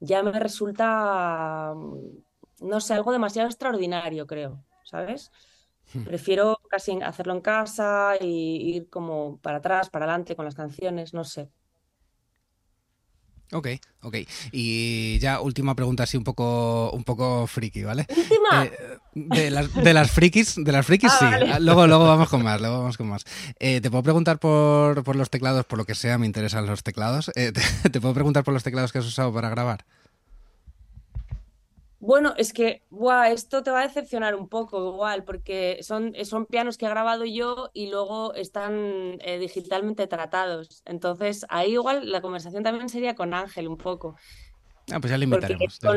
ya 0.00 0.22
me 0.22 0.38
resulta, 0.38 1.74
mm, 1.74 2.68
no 2.68 2.80
sé, 2.80 2.94
algo 2.94 3.12
demasiado 3.12 3.48
extraordinario, 3.48 4.26
creo, 4.26 4.64
¿sabes? 4.84 5.30
Prefiero 6.04 6.58
casi 6.68 7.00
hacerlo 7.02 7.34
en 7.34 7.40
casa 7.40 8.14
y 8.20 8.76
ir 8.76 8.88
como 8.90 9.38
para 9.38 9.58
atrás, 9.58 9.90
para 9.90 10.04
adelante 10.06 10.34
con 10.36 10.44
las 10.44 10.54
canciones, 10.54 11.14
no 11.14 11.24
sé. 11.24 11.48
Ok, 13.52 13.68
ok. 14.02 14.16
Y 14.50 15.18
ya 15.20 15.40
última 15.40 15.76
pregunta 15.76 16.02
así 16.02 16.16
un 16.16 16.24
poco, 16.24 16.90
un 16.90 17.04
poco 17.04 17.46
friki, 17.46 17.84
¿vale? 17.84 18.06
¡Última! 18.08 18.64
Eh, 18.64 18.98
de, 19.14 19.50
las, 19.50 19.72
de 19.72 19.94
las 19.94 20.10
frikis, 20.10 20.56
de 20.56 20.72
las 20.72 20.84
frikis 20.84 21.12
Ah, 21.12 21.18
sí. 21.20 21.24
vale. 21.26 21.50
Ah, 21.52 21.60
Luego, 21.60 21.86
luego 21.86 22.04
vamos 22.06 22.28
con 22.28 22.42
más, 22.42 22.60
luego 22.60 22.78
vamos 22.78 22.96
con 22.96 23.06
más. 23.06 23.24
Eh, 23.60 23.80
te 23.80 23.90
puedo 23.90 24.02
preguntar 24.02 24.40
por, 24.40 25.04
por 25.04 25.14
los 25.14 25.30
teclados, 25.30 25.66
por 25.66 25.78
lo 25.78 25.84
que 25.84 25.94
sea, 25.94 26.18
me 26.18 26.26
interesan 26.26 26.66
los 26.66 26.82
teclados. 26.82 27.30
Eh, 27.36 27.52
te, 27.82 27.90
te 27.90 28.00
puedo 28.00 28.14
preguntar 28.14 28.42
por 28.42 28.54
los 28.54 28.64
teclados 28.64 28.90
que 28.92 28.98
has 28.98 29.06
usado 29.06 29.32
para 29.32 29.50
grabar. 29.50 29.84
Bueno, 32.06 32.34
es 32.36 32.52
que 32.52 32.82
buah, 32.90 33.30
esto 33.30 33.62
te 33.62 33.70
va 33.70 33.80
a 33.80 33.86
decepcionar 33.86 34.34
un 34.34 34.46
poco 34.46 34.92
igual, 34.92 35.24
porque 35.24 35.78
son, 35.80 36.12
son 36.26 36.44
pianos 36.44 36.76
que 36.76 36.84
he 36.84 36.88
grabado 36.90 37.24
yo 37.24 37.70
y 37.72 37.88
luego 37.88 38.34
están 38.34 39.16
eh, 39.20 39.38
digitalmente 39.38 40.06
tratados. 40.06 40.82
Entonces, 40.84 41.46
ahí 41.48 41.72
igual 41.72 42.12
la 42.12 42.20
conversación 42.20 42.62
también 42.62 42.90
sería 42.90 43.14
con 43.14 43.32
Ángel 43.32 43.68
un 43.68 43.78
poco. 43.78 44.16
Ah, 44.92 45.00
pues 45.00 45.12
ya 45.12 45.16
le 45.16 45.24
invitaremos, 45.24 45.78
ya 45.78 45.90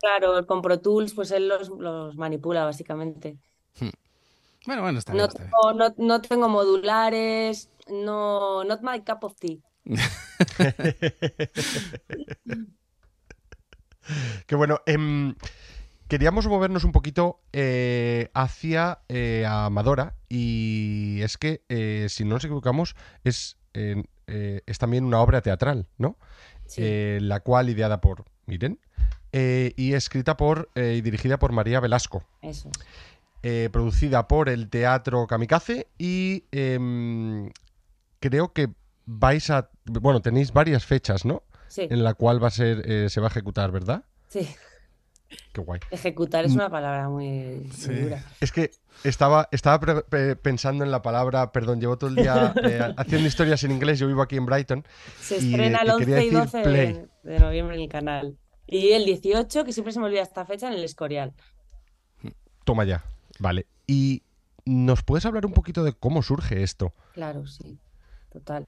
claro, 0.00 0.46
con 0.46 0.62
Pro 0.62 0.78
Tools, 0.78 1.12
pues 1.12 1.32
él 1.32 1.48
los, 1.48 1.70
los 1.70 2.16
manipula 2.16 2.64
básicamente. 2.64 3.36
Bueno, 4.64 4.82
bueno, 4.82 5.00
está 5.00 5.12
bien, 5.12 5.22
No 5.22 5.26
está 5.26 5.42
bien. 5.42 5.50
tengo, 5.50 5.72
no, 5.72 5.92
no 5.98 6.20
tengo 6.20 6.48
modulares, 6.48 7.68
no, 7.88 8.62
not 8.62 8.80
my 8.82 9.00
cup 9.00 9.24
of 9.24 9.34
tea. 9.34 9.58
Qué 14.46 14.54
bueno. 14.56 14.80
em, 14.86 15.34
queríamos 16.08 16.46
movernos 16.46 16.84
un 16.84 16.92
poquito 16.92 17.40
eh, 17.52 18.30
hacia 18.34 19.00
eh, 19.08 19.44
Amadora 19.46 20.14
y 20.28 21.20
es 21.22 21.36
que, 21.36 21.62
eh, 21.68 22.06
si 22.08 22.24
no 22.24 22.34
nos 22.34 22.44
equivocamos, 22.44 22.96
es, 23.24 23.58
eh, 23.74 24.02
es 24.26 24.78
también 24.78 25.04
una 25.04 25.20
obra 25.20 25.42
teatral, 25.42 25.86
¿no? 25.98 26.16
Sí. 26.66 26.82
La 27.20 27.40
cual 27.40 27.70
ideada 27.70 28.00
por 28.00 28.24
Miren 28.46 28.78
y 29.32 29.92
escrita 29.94 30.36
por 30.36 30.70
y 30.74 31.00
dirigida 31.00 31.38
por 31.38 31.52
María 31.52 31.80
Velasco. 31.80 32.24
Eso. 32.42 32.70
producida 33.72 34.28
por 34.28 34.50
el 34.50 34.68
Teatro 34.68 35.26
Kamikaze 35.26 35.86
y 35.96 36.44
em, 36.50 37.50
creo 38.20 38.52
que 38.52 38.68
vais 39.06 39.48
a... 39.48 39.70
Bueno, 39.86 40.20
tenéis 40.20 40.52
varias 40.52 40.84
fechas, 40.84 41.24
¿no? 41.24 41.42
Sí, 41.68 41.86
En 41.90 42.02
la 42.04 42.14
cual 42.14 42.42
va 42.42 42.48
a 42.48 42.50
ser, 42.50 42.82
eh, 42.90 43.08
se 43.10 43.20
va 43.20 43.26
a 43.26 43.30
ejecutar, 43.30 43.70
¿verdad? 43.70 44.04
sí. 44.28 44.48
Qué 45.52 45.60
guay. 45.60 45.78
Ejecutar 45.90 46.46
es 46.46 46.52
una 46.52 46.70
palabra 46.70 47.10
muy, 47.10 47.28
muy 47.28 47.70
Sí. 47.70 47.92
dura. 47.92 48.24
Es 48.40 48.50
que 48.50 48.70
estaba, 49.04 49.46
estaba 49.52 49.78
pensando 50.42 50.84
en 50.84 50.90
la 50.90 51.02
palabra, 51.02 51.52
perdón, 51.52 51.80
llevo 51.82 51.98
todo 51.98 52.08
el 52.08 52.16
día 52.16 52.54
eh, 52.64 52.94
haciendo 52.96 53.28
historias 53.28 53.62
en 53.64 53.72
inglés, 53.72 53.98
yo 53.98 54.06
vivo 54.06 54.22
aquí 54.22 54.36
en 54.36 54.46
Brighton. 54.46 54.86
Se 55.20 55.34
Y, 55.36 55.50
estrena 55.50 55.80
eh, 55.80 55.82
el 55.84 55.98
que 55.98 56.06
quería 56.06 56.16
11 56.16 56.22
y 56.22 56.30
decir 56.30 56.38
12 56.38 56.62
play. 56.62 56.92
de, 56.94 57.30
de 57.32 57.38
noviembre 57.40 57.76
en 57.76 57.82
el 57.82 57.88
canal. 57.90 58.38
Y 58.66 58.92
el 58.92 59.04
18, 59.04 59.64
que 59.64 59.72
siempre 59.74 59.92
se 59.92 60.00
me 60.00 60.06
olvida 60.06 60.22
esta 60.22 60.46
fecha, 60.46 60.68
en 60.68 60.72
el 60.74 60.84
Escorial. 60.84 61.34
Toma 62.64 62.84
ya. 62.84 63.04
Vale. 63.38 63.66
Y 63.86 64.22
¿nos 64.64 65.02
puedes 65.02 65.26
hablar 65.26 65.44
un 65.44 65.52
poquito 65.52 65.84
de 65.84 65.92
cómo 65.92 66.22
surge 66.22 66.62
esto? 66.62 66.94
Claro, 67.12 67.46
sí, 67.46 67.78
total. 68.32 68.64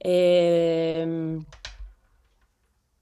Eh, 0.00 1.38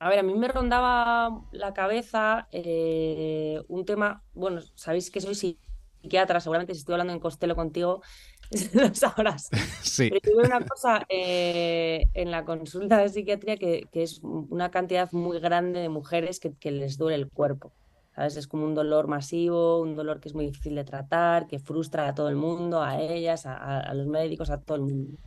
a 0.04 0.10
ver, 0.10 0.18
a 0.18 0.22
mí 0.22 0.34
me 0.34 0.48
rondaba 0.48 1.40
la 1.50 1.72
cabeza 1.72 2.46
eh, 2.52 3.62
un 3.68 3.86
tema, 3.86 4.22
bueno, 4.34 4.60
sabéis 4.74 5.10
que 5.10 5.22
soy 5.22 5.34
psiquiatra, 5.34 6.40
seguramente 6.40 6.74
si 6.74 6.80
estoy 6.80 6.92
hablando 6.92 7.14
en 7.14 7.20
Costello 7.20 7.56
contigo, 7.56 8.02
lo 8.74 8.94
sabrás. 8.94 9.48
Sí. 9.82 10.10
Pero 10.10 10.36
veo 10.36 10.46
una 10.46 10.60
cosa 10.66 11.06
eh, 11.08 12.04
en 12.12 12.30
la 12.30 12.44
consulta 12.44 12.98
de 12.98 13.08
psiquiatría 13.08 13.56
que, 13.56 13.88
que 13.90 14.02
es 14.02 14.20
una 14.22 14.70
cantidad 14.70 15.10
muy 15.12 15.40
grande 15.40 15.80
de 15.80 15.88
mujeres 15.88 16.38
que, 16.38 16.52
que 16.52 16.70
les 16.70 16.98
duele 16.98 17.16
el 17.16 17.30
cuerpo. 17.30 17.72
¿Sabes? 18.14 18.36
Es 18.36 18.46
como 18.46 18.66
un 18.66 18.74
dolor 18.74 19.08
masivo, 19.08 19.80
un 19.80 19.96
dolor 19.96 20.20
que 20.20 20.28
es 20.28 20.34
muy 20.34 20.44
difícil 20.44 20.74
de 20.74 20.84
tratar, 20.84 21.46
que 21.46 21.58
frustra 21.58 22.08
a 22.08 22.14
todo 22.14 22.28
el 22.28 22.36
mundo, 22.36 22.82
a 22.82 23.00
ellas, 23.00 23.46
a 23.46 23.92
los 23.94 24.06
médicos, 24.06 24.50
a 24.50 24.60
todo 24.60 24.76
el 24.76 24.82
mundo. 24.82 25.18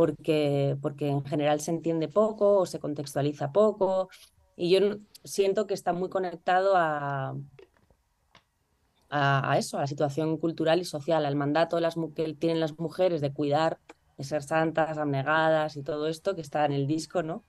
Porque, 0.00 0.78
porque 0.80 1.08
en 1.08 1.22
general 1.26 1.60
se 1.60 1.72
entiende 1.72 2.08
poco 2.08 2.56
o 2.56 2.64
se 2.64 2.78
contextualiza 2.78 3.52
poco. 3.52 4.08
Y 4.56 4.70
yo 4.70 4.96
siento 5.24 5.66
que 5.66 5.74
está 5.74 5.92
muy 5.92 6.08
conectado 6.08 6.72
a, 6.74 7.34
a, 9.10 9.58
eso, 9.58 9.76
a 9.76 9.82
la 9.82 9.86
situación 9.86 10.38
cultural 10.38 10.80
y 10.80 10.86
social, 10.86 11.26
al 11.26 11.36
mandato 11.36 11.78
que 12.14 12.32
tienen 12.32 12.60
las 12.60 12.78
mujeres 12.78 13.20
de 13.20 13.34
cuidar, 13.34 13.78
de 14.16 14.24
ser 14.24 14.42
santas, 14.42 14.96
abnegadas 14.96 15.76
y 15.76 15.82
todo 15.82 16.08
esto 16.08 16.34
que 16.34 16.40
está 16.40 16.64
en 16.64 16.72
el 16.72 16.86
disco, 16.86 17.22
¿no? 17.22 17.44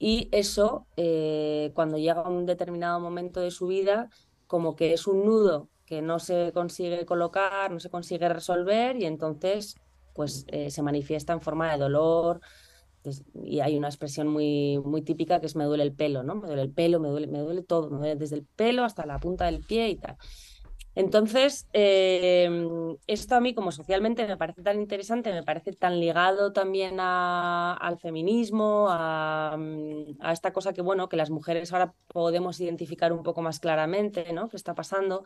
Y 0.00 0.28
eso, 0.32 0.88
eh, 0.96 1.70
cuando 1.76 1.96
llega 1.96 2.28
un 2.28 2.44
determinado 2.44 2.98
momento 2.98 3.38
de 3.38 3.52
su 3.52 3.68
vida, 3.68 4.08
como 4.48 4.74
que 4.74 4.94
es 4.94 5.06
un 5.06 5.24
nudo 5.24 5.68
que 5.86 6.02
no 6.02 6.18
se 6.18 6.50
consigue 6.52 7.06
colocar, 7.06 7.70
no 7.70 7.78
se 7.78 7.88
consigue 7.88 8.28
resolver 8.28 8.96
y 8.96 9.04
entonces 9.04 9.76
pues 10.12 10.44
eh, 10.48 10.70
se 10.70 10.82
manifiesta 10.82 11.32
en 11.32 11.40
forma 11.40 11.72
de 11.72 11.78
dolor. 11.78 12.40
pues, 13.02 13.24
y 13.34 13.60
hay 13.60 13.76
una 13.78 13.88
expresión 13.88 14.28
muy, 14.28 14.78
muy 14.84 15.02
típica 15.02 15.40
que 15.40 15.46
es 15.46 15.56
me 15.56 15.64
duele 15.64 15.84
el 15.84 15.94
pelo, 15.94 16.22
¿no? 16.22 16.36
Me 16.36 16.46
duele 16.48 16.62
el 16.62 16.72
pelo, 16.72 17.00
me 17.00 17.08
duele, 17.08 17.26
me 17.28 17.40
duele 17.40 17.62
todo, 17.62 17.90
me 17.90 17.98
duele 17.98 18.16
desde 18.16 18.36
el 18.36 18.46
pelo 18.46 18.84
hasta 18.84 19.06
la 19.06 19.18
punta 19.20 19.46
del 19.46 19.62
pie 19.64 19.90
y 19.90 19.98
tal. 19.98 20.16
Entonces, 20.94 21.68
eh, 21.72 22.50
esto 23.06 23.34
a 23.34 23.40
mí 23.40 23.54
como 23.54 23.72
socialmente 23.72 24.26
me 24.26 24.36
parece 24.36 24.62
tan 24.62 24.78
interesante, 24.78 25.32
me 25.32 25.42
parece 25.42 25.72
tan 25.72 25.98
ligado 26.00 26.52
también 26.52 26.98
al 27.00 27.98
feminismo, 27.98 28.88
a, 28.90 29.56
a 30.20 30.32
esta 30.32 30.52
cosa 30.52 30.74
que, 30.74 30.82
bueno, 30.82 31.08
que 31.08 31.16
las 31.16 31.30
mujeres 31.30 31.72
ahora 31.72 31.94
podemos 32.08 32.60
identificar 32.60 33.12
un 33.14 33.22
poco 33.22 33.40
más 33.42 33.58
claramente, 33.58 34.32
¿no? 34.34 34.48
¿Qué 34.50 34.56
está 34.56 34.74
pasando? 34.74 35.24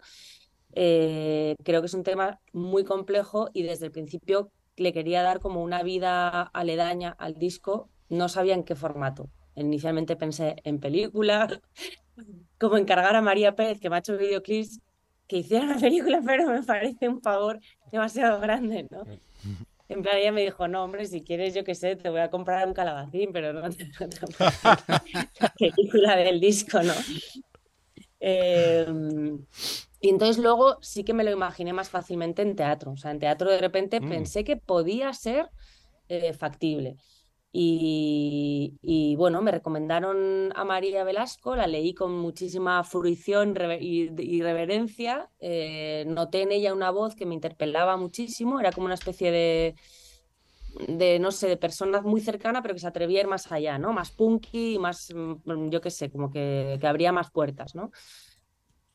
Eh, 0.72 1.56
creo 1.64 1.80
que 1.80 1.86
es 1.86 1.94
un 1.94 2.02
tema 2.04 2.40
muy 2.52 2.84
complejo 2.84 3.50
y 3.52 3.62
desde 3.64 3.86
el 3.86 3.92
principio 3.92 4.52
le 4.76 4.92
quería 4.92 5.22
dar 5.22 5.40
como 5.40 5.62
una 5.62 5.82
vida 5.82 6.42
aledaña 6.42 7.10
al 7.18 7.34
disco, 7.34 7.88
no 8.08 8.28
sabía 8.28 8.54
en 8.54 8.64
qué 8.64 8.74
formato. 8.74 9.28
Inicialmente 9.54 10.16
pensé 10.16 10.56
en 10.64 10.80
película, 10.80 11.60
como 12.58 12.76
encargar 12.76 13.16
a 13.16 13.22
María 13.22 13.56
Pérez, 13.56 13.80
que 13.80 13.90
me 13.90 13.96
ha 13.96 14.00
hecho 14.00 14.16
videoclips, 14.16 14.80
que 15.26 15.38
hiciera 15.38 15.64
una 15.64 15.78
película, 15.78 16.20
pero 16.24 16.48
me 16.48 16.62
parece 16.62 17.08
un 17.08 17.20
favor 17.20 17.58
demasiado 17.90 18.38
grande, 18.40 18.86
¿no? 18.90 19.04
En 19.88 20.02
plan, 20.02 20.16
ella 20.16 20.32
me 20.32 20.42
dijo, 20.42 20.66
no, 20.66 20.82
hombre, 20.84 21.06
si 21.06 21.22
quieres, 21.22 21.54
yo 21.54 21.62
qué 21.62 21.74
sé, 21.74 21.94
te 21.94 22.10
voy 22.10 22.20
a 22.20 22.30
comprar 22.30 22.66
un 22.66 22.74
calabacín, 22.74 23.30
pero 23.32 23.52
no 23.52 23.70
te, 23.70 23.84
no 23.84 24.06
la 25.40 25.54
película 25.58 26.16
del 26.16 26.40
disco, 26.40 26.82
¿no? 26.82 26.92
Eh, 28.18 28.86
y 30.06 30.10
entonces 30.10 30.38
luego 30.38 30.78
sí 30.82 31.02
que 31.02 31.14
me 31.14 31.24
lo 31.24 31.32
imaginé 31.32 31.72
más 31.72 31.90
fácilmente 31.90 32.40
en 32.40 32.54
teatro. 32.54 32.92
O 32.92 32.96
sea, 32.96 33.10
en 33.10 33.18
teatro 33.18 33.50
de 33.50 33.58
repente 33.58 34.00
Mm. 34.00 34.08
pensé 34.08 34.44
que 34.44 34.56
podía 34.56 35.12
ser 35.12 35.50
eh, 36.08 36.32
factible. 36.32 36.94
Y, 37.50 38.78
y, 38.82 39.16
bueno, 39.16 39.42
me 39.42 39.50
recomendaron 39.50 40.52
a 40.54 40.64
María 40.64 41.02
Velasco, 41.02 41.56
la 41.56 41.66
leí 41.66 41.92
con 41.92 42.12
muchísima 42.12 42.84
fruición 42.84 43.56
y 43.80 44.42
reverencia. 44.42 45.28
eh, 45.40 46.04
noté 46.06 46.42
en 46.42 46.52
ella 46.52 46.72
una 46.72 46.90
voz 46.92 47.16
que 47.16 47.26
me 47.26 47.34
interpelaba 47.34 47.96
muchísimo, 47.96 48.60
era 48.60 48.70
como 48.70 48.84
una 48.86 48.94
especie 48.94 49.32
de, 49.32 49.74
de, 50.88 51.18
no 51.18 51.32
sé, 51.32 51.48
de 51.48 51.56
persona 51.56 52.00
muy 52.02 52.20
cercana, 52.20 52.62
pero 52.62 52.74
que 52.74 52.80
se 52.80 52.86
atrevía 52.86 53.18
a 53.20 53.22
ir 53.22 53.28
más 53.28 53.50
allá, 53.50 53.78
¿no? 53.78 53.92
Más 53.92 54.12
punky, 54.12 54.78
más, 54.78 55.12
mm, 55.14 55.70
yo 55.70 55.80
qué 55.80 55.90
sé, 55.90 56.10
como 56.10 56.30
que, 56.30 56.78
que 56.80 56.86
abría 56.86 57.10
más 57.12 57.30
puertas, 57.32 57.74
¿no? 57.74 57.90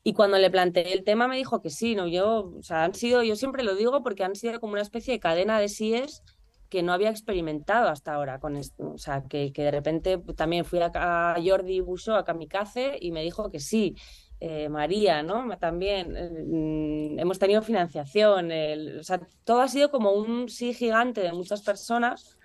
Y 0.04 0.14
cuando 0.14 0.38
le 0.38 0.50
planteé 0.50 0.92
el 0.92 1.04
tema 1.04 1.28
me 1.28 1.36
dijo 1.36 1.62
que 1.62 1.70
sí, 1.70 1.94
¿no? 1.94 2.08
Yo, 2.08 2.52
o 2.58 2.62
sea, 2.62 2.84
han 2.84 2.94
sido, 2.94 3.22
yo 3.22 3.36
siempre 3.36 3.62
lo 3.62 3.74
digo 3.76 4.02
porque 4.02 4.24
han 4.24 4.34
sido 4.34 4.58
como 4.60 4.72
una 4.72 4.82
especie 4.82 5.14
de 5.14 5.20
cadena 5.20 5.58
de 5.60 5.68
síes 5.68 6.22
que 6.68 6.82
no 6.82 6.92
había 6.92 7.10
experimentado 7.10 7.88
hasta 7.88 8.14
ahora 8.14 8.40
con 8.40 8.56
esto. 8.56 8.92
O 8.94 8.98
sea, 8.98 9.22
que, 9.28 9.52
que 9.52 9.62
de 9.62 9.70
repente 9.70 10.18
también 10.36 10.64
fui 10.64 10.80
a, 10.80 10.90
a 10.94 11.36
Jordi 11.44 11.80
Busso, 11.80 12.14
a 12.16 12.24
Kamikaze, 12.24 12.96
y 13.00 13.12
me 13.12 13.22
dijo 13.22 13.50
que 13.50 13.60
sí. 13.60 13.94
Eh, 14.40 14.68
María, 14.68 15.22
¿no? 15.22 15.56
También 15.58 16.16
eh, 16.16 17.16
hemos 17.20 17.38
tenido 17.38 17.62
financiación. 17.62 18.50
el- 18.50 18.98
o 18.98 19.02
sea, 19.04 19.20
todo 19.44 19.60
ha 19.60 19.68
sido 19.68 19.90
como 19.90 20.12
un 20.12 20.48
sí 20.48 20.74
gigante 20.74 21.20
de 21.20 21.32
muchas 21.32 21.62
personas 21.62 22.36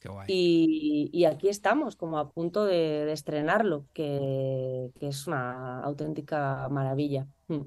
Qué 0.00 0.08
guay. 0.08 0.26
y, 0.28 1.10
y 1.12 1.24
aquí 1.26 1.48
estamos, 1.48 1.96
como 1.96 2.18
a 2.18 2.30
punto 2.30 2.64
de, 2.64 3.04
de 3.04 3.12
estrenarlo, 3.12 3.86
que, 3.92 4.90
que 4.98 5.08
es 5.08 5.26
una 5.26 5.80
auténtica 5.80 6.68
maravilla. 6.70 7.26
Mm. 7.48 7.60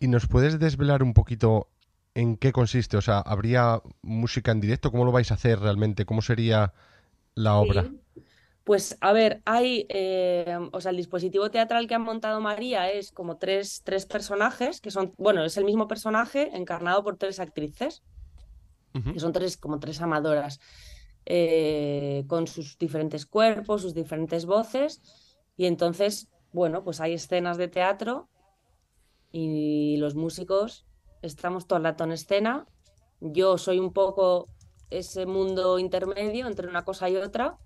¿Y 0.00 0.08
nos 0.08 0.26
puedes 0.26 0.58
desvelar 0.58 1.02
un 1.02 1.14
poquito 1.14 1.68
en 2.14 2.36
qué 2.36 2.52
consiste? 2.52 2.96
O 2.96 3.00
sea, 3.00 3.20
¿habría 3.20 3.80
música 4.02 4.52
en 4.52 4.60
directo? 4.60 4.90
¿Cómo 4.90 5.04
lo 5.04 5.12
vais 5.12 5.30
a 5.30 5.34
hacer 5.34 5.60
realmente? 5.60 6.04
¿Cómo 6.04 6.22
sería 6.22 6.74
la 7.34 7.56
obra? 7.56 7.84
Sí. 7.84 8.00
Pues 8.64 8.96
a 9.00 9.12
ver, 9.12 9.42
hay, 9.44 9.86
eh, 9.88 10.56
o 10.70 10.80
sea, 10.80 10.90
el 10.90 10.96
dispositivo 10.96 11.50
teatral 11.50 11.88
que 11.88 11.96
ha 11.96 11.98
montado 11.98 12.40
María 12.40 12.90
es 12.92 13.10
como 13.10 13.36
tres, 13.36 13.82
tres 13.84 14.06
personajes, 14.06 14.80
que 14.80 14.92
son, 14.92 15.14
bueno, 15.18 15.44
es 15.44 15.56
el 15.56 15.64
mismo 15.64 15.88
personaje 15.88 16.56
encarnado 16.56 17.02
por 17.02 17.16
tres 17.16 17.40
actrices, 17.40 18.02
que 18.92 19.18
son 19.18 19.32
tres, 19.32 19.56
como 19.56 19.80
tres 19.80 20.00
amadoras, 20.00 20.60
eh, 21.26 22.24
con 22.26 22.46
sus 22.46 22.78
diferentes 22.78 23.26
cuerpos, 23.26 23.82
sus 23.82 23.94
diferentes 23.94 24.46
voces, 24.46 25.02
y 25.56 25.66
entonces, 25.66 26.28
bueno, 26.52 26.84
pues 26.84 27.00
hay 27.00 27.14
escenas 27.14 27.58
de 27.58 27.68
teatro 27.68 28.28
y 29.30 29.96
los 29.98 30.14
músicos 30.14 30.86
estamos 31.22 31.66
todo 31.66 31.78
el 31.78 31.84
rato 31.84 32.04
en 32.04 32.12
escena. 32.12 32.66
Yo 33.20 33.58
soy 33.58 33.78
un 33.78 33.92
poco 33.92 34.48
ese 34.90 35.26
mundo 35.26 35.78
intermedio 35.78 36.46
entre 36.46 36.68
una 36.68 36.84
cosa 36.84 37.08
y 37.08 37.16
otra 37.16 37.56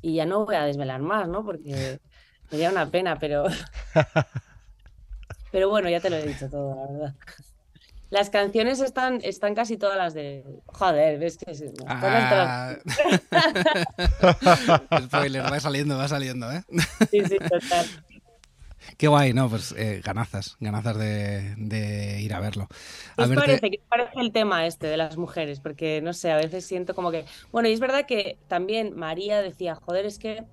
y 0.00 0.14
ya 0.14 0.26
no 0.26 0.44
voy 0.44 0.54
a 0.54 0.64
desvelar 0.64 1.02
más, 1.02 1.28
¿no? 1.28 1.44
Porque 1.44 2.00
sería 2.48 2.70
una 2.70 2.90
pena, 2.90 3.18
pero, 3.18 3.46
pero 5.52 5.68
bueno, 5.68 5.90
ya 5.90 6.00
te 6.00 6.10
lo 6.10 6.16
he 6.16 6.26
dicho 6.26 6.48
todo, 6.48 6.74
la 6.74 6.92
verdad. 6.92 7.14
Las 8.10 8.30
canciones 8.30 8.80
están, 8.80 9.20
están 9.22 9.54
casi 9.54 9.76
todas 9.76 9.98
las 9.98 10.14
de... 10.14 10.42
Joder, 10.66 11.18
ves 11.18 11.36
que... 11.36 11.54
sí, 11.54 11.66
Ah. 11.86 12.76
Spoiler, 15.04 15.42
va 15.42 15.60
saliendo, 15.60 15.96
va 15.98 16.08
saliendo, 16.08 16.50
¿eh? 16.52 16.62
Sí, 17.10 17.20
sí, 17.24 17.36
total. 17.38 17.86
Qué 18.96 19.06
guay, 19.06 19.32
no, 19.34 19.50
pues 19.50 19.74
eh, 19.76 20.00
ganazas, 20.02 20.56
ganazas 20.60 20.96
de, 20.98 21.54
de 21.58 22.20
ir 22.22 22.32
a 22.34 22.40
verlo. 22.40 22.66
¿Qué 22.68 23.22
A 23.22 23.24
os 23.24 23.30
verte- 23.30 23.40
parece? 23.40 23.70
¿Qué 23.70 23.78
os 23.82 23.88
parece 23.88 24.20
el 24.20 24.32
tema 24.32 24.66
este 24.66 24.86
de 24.86 24.96
las 24.96 25.16
mujeres? 25.18 25.60
Porque, 25.60 26.00
no 26.00 26.12
sé, 26.14 26.32
a 26.32 26.36
veces 26.36 26.64
siento 26.64 26.94
como 26.94 27.10
que... 27.10 27.26
Bueno, 27.52 27.68
y 27.68 27.72
es 27.72 27.80
verdad 27.80 28.06
que 28.06 28.38
también 28.48 28.96
María 28.96 29.42
decía, 29.42 29.74
joder, 29.74 30.06
es 30.06 30.18
que... 30.18 30.44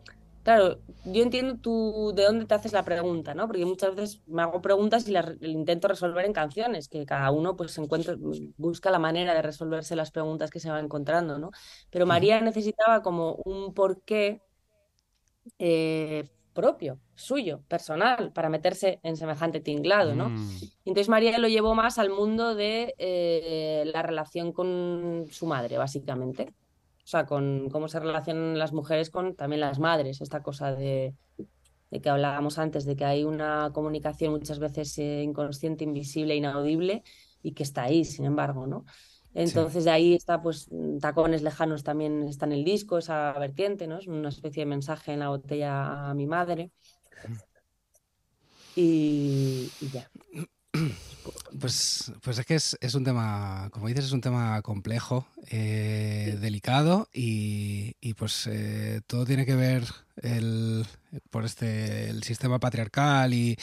Claro, 0.46 0.78
yo 1.06 1.24
entiendo 1.24 1.58
tú 1.58 2.14
de 2.16 2.24
dónde 2.24 2.46
te 2.46 2.54
haces 2.54 2.72
la 2.72 2.86
pregunta, 2.86 3.34
¿no? 3.34 3.48
Porque 3.48 3.66
muchas 3.66 3.96
veces 3.96 4.22
me 4.28 4.44
hago 4.44 4.62
preguntas 4.62 5.08
y 5.08 5.12
las 5.12 5.26
intento 5.42 5.88
resolver 5.88 6.24
en 6.24 6.34
canciones, 6.34 6.88
que 6.88 7.04
cada 7.04 7.32
uno 7.32 7.56
pues 7.56 7.76
encuentra, 7.80 8.16
busca 8.56 8.92
la 8.92 9.00
manera 9.00 9.34
de 9.34 9.42
resolverse 9.42 9.96
las 9.96 10.12
preguntas 10.12 10.52
que 10.52 10.60
se 10.60 10.70
va 10.70 10.80
encontrando, 10.80 11.40
¿no? 11.40 11.50
Pero 11.90 12.06
María 12.06 12.40
necesitaba 12.42 13.02
como 13.02 13.38
un 13.44 13.74
porqué 13.74 14.44
eh, 15.58 16.30
propio, 16.54 17.00
suyo, 17.16 17.62
personal, 17.68 18.32
para 18.32 18.50
meterse 18.50 19.00
en 19.02 19.18
semejante 19.18 19.62
tinglado, 19.62 20.14
¿no? 20.14 20.30
Mm. 20.30 20.50
Entonces 20.86 21.10
María 21.10 21.40
lo 21.40 21.48
llevó 21.48 21.74
más 21.74 21.98
al 21.98 22.12
mundo 22.12 22.54
de 22.54 22.94
eh, 23.00 23.84
la 23.92 24.04
relación 24.04 24.52
con 24.52 25.26
su 25.32 25.48
madre, 25.48 25.80
básicamente. 25.80 26.54
O 27.06 27.08
sea, 27.08 27.28
con 27.28 27.70
cómo 27.70 27.88
se 27.88 28.00
relacionan 28.00 28.58
las 28.58 28.74
mujeres 28.74 29.12
con 29.12 29.36
también 29.36 29.60
las 29.62 29.78
madres, 29.78 30.22
esta 30.22 30.42
cosa 30.42 30.74
de, 30.74 31.14
de 31.92 32.02
que 32.02 32.10
hablábamos 32.10 32.58
antes, 32.58 32.84
de 32.86 32.96
que 32.96 33.06
hay 33.06 33.24
una 33.24 33.70
comunicación 33.74 34.32
muchas 34.32 34.58
veces 34.58 34.98
eh, 34.98 35.22
inconsciente, 35.22 35.84
invisible, 35.84 36.36
inaudible, 36.36 37.04
y 37.44 37.52
que 37.54 37.62
está 37.62 37.84
ahí, 37.84 38.06
sin 38.06 38.26
embargo, 38.26 38.66
¿no? 38.66 38.86
Entonces 39.36 39.84
de 39.84 39.92
ahí 39.92 40.16
está, 40.16 40.42
pues, 40.42 40.68
Tacones 41.00 41.44
Lejanos 41.44 41.84
también 41.84 42.24
está 42.24 42.46
en 42.48 42.54
el 42.54 42.64
disco, 42.64 42.98
esa 42.98 43.34
vertiente, 43.34 43.86
¿no? 43.86 44.00
Es 44.00 44.08
una 44.08 44.30
especie 44.30 44.64
de 44.64 44.70
mensaje 44.70 45.14
en 45.14 45.20
la 45.20 45.30
botella 45.30 46.10
a 46.10 46.14
mi 46.16 46.26
madre. 46.26 46.72
Y, 48.76 49.70
y 49.80 49.90
ya. 49.90 50.10
Pues, 51.60 52.12
pues 52.22 52.38
es 52.38 52.46
que 52.46 52.56
es, 52.56 52.78
es 52.82 52.96
un 52.96 53.04
tema, 53.04 53.70
como 53.72 53.88
dices, 53.88 54.06
es 54.06 54.12
un 54.12 54.22
tema 54.22 54.62
complejo, 54.62 55.26
eh, 55.50 56.38
delicado 56.42 57.08
y, 57.14 57.96
y 58.02 58.14
pues 58.14 58.48
eh, 58.48 59.02
todo 59.08 59.26
tiene 59.26 59.46
que 59.46 59.56
ver 59.56 59.84
el, 60.22 60.86
por 61.30 61.46
este 61.46 62.10
el 62.10 62.24
sistema 62.24 62.60
patriarcal 62.60 63.34
y 63.34 63.58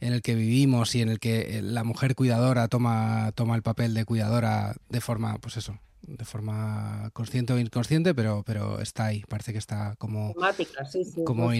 en 0.00 0.12
el 0.12 0.22
que 0.22 0.34
vivimos 0.34 0.94
y 0.94 1.02
en 1.02 1.08
el 1.08 1.20
que 1.20 1.60
la 1.62 1.84
mujer 1.84 2.14
cuidadora 2.14 2.68
toma, 2.68 3.32
toma 3.34 3.56
el 3.56 3.62
papel 3.62 3.94
de 3.94 4.04
cuidadora 4.04 4.74
de 4.88 5.00
forma, 5.00 5.38
pues 5.38 5.56
eso, 5.56 5.78
de 6.02 6.24
forma 6.24 7.10
consciente 7.12 7.52
o 7.52 7.58
inconsciente, 7.58 8.14
pero, 8.14 8.42
pero 8.44 8.80
está 8.80 9.06
ahí, 9.06 9.22
parece 9.28 9.52
que 9.52 9.58
está 9.58 9.94
como, 9.96 10.32
Temática, 10.34 10.84
sí, 10.84 11.04
sí, 11.04 11.24
como 11.24 11.52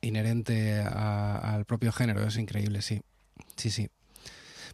inherente 0.00 0.80
a- 0.80 1.54
al 1.54 1.64
propio 1.64 1.92
género, 1.92 2.26
es 2.26 2.36
increíble, 2.36 2.82
sí. 2.82 3.00
Sí, 3.56 3.70
sí. 3.70 3.88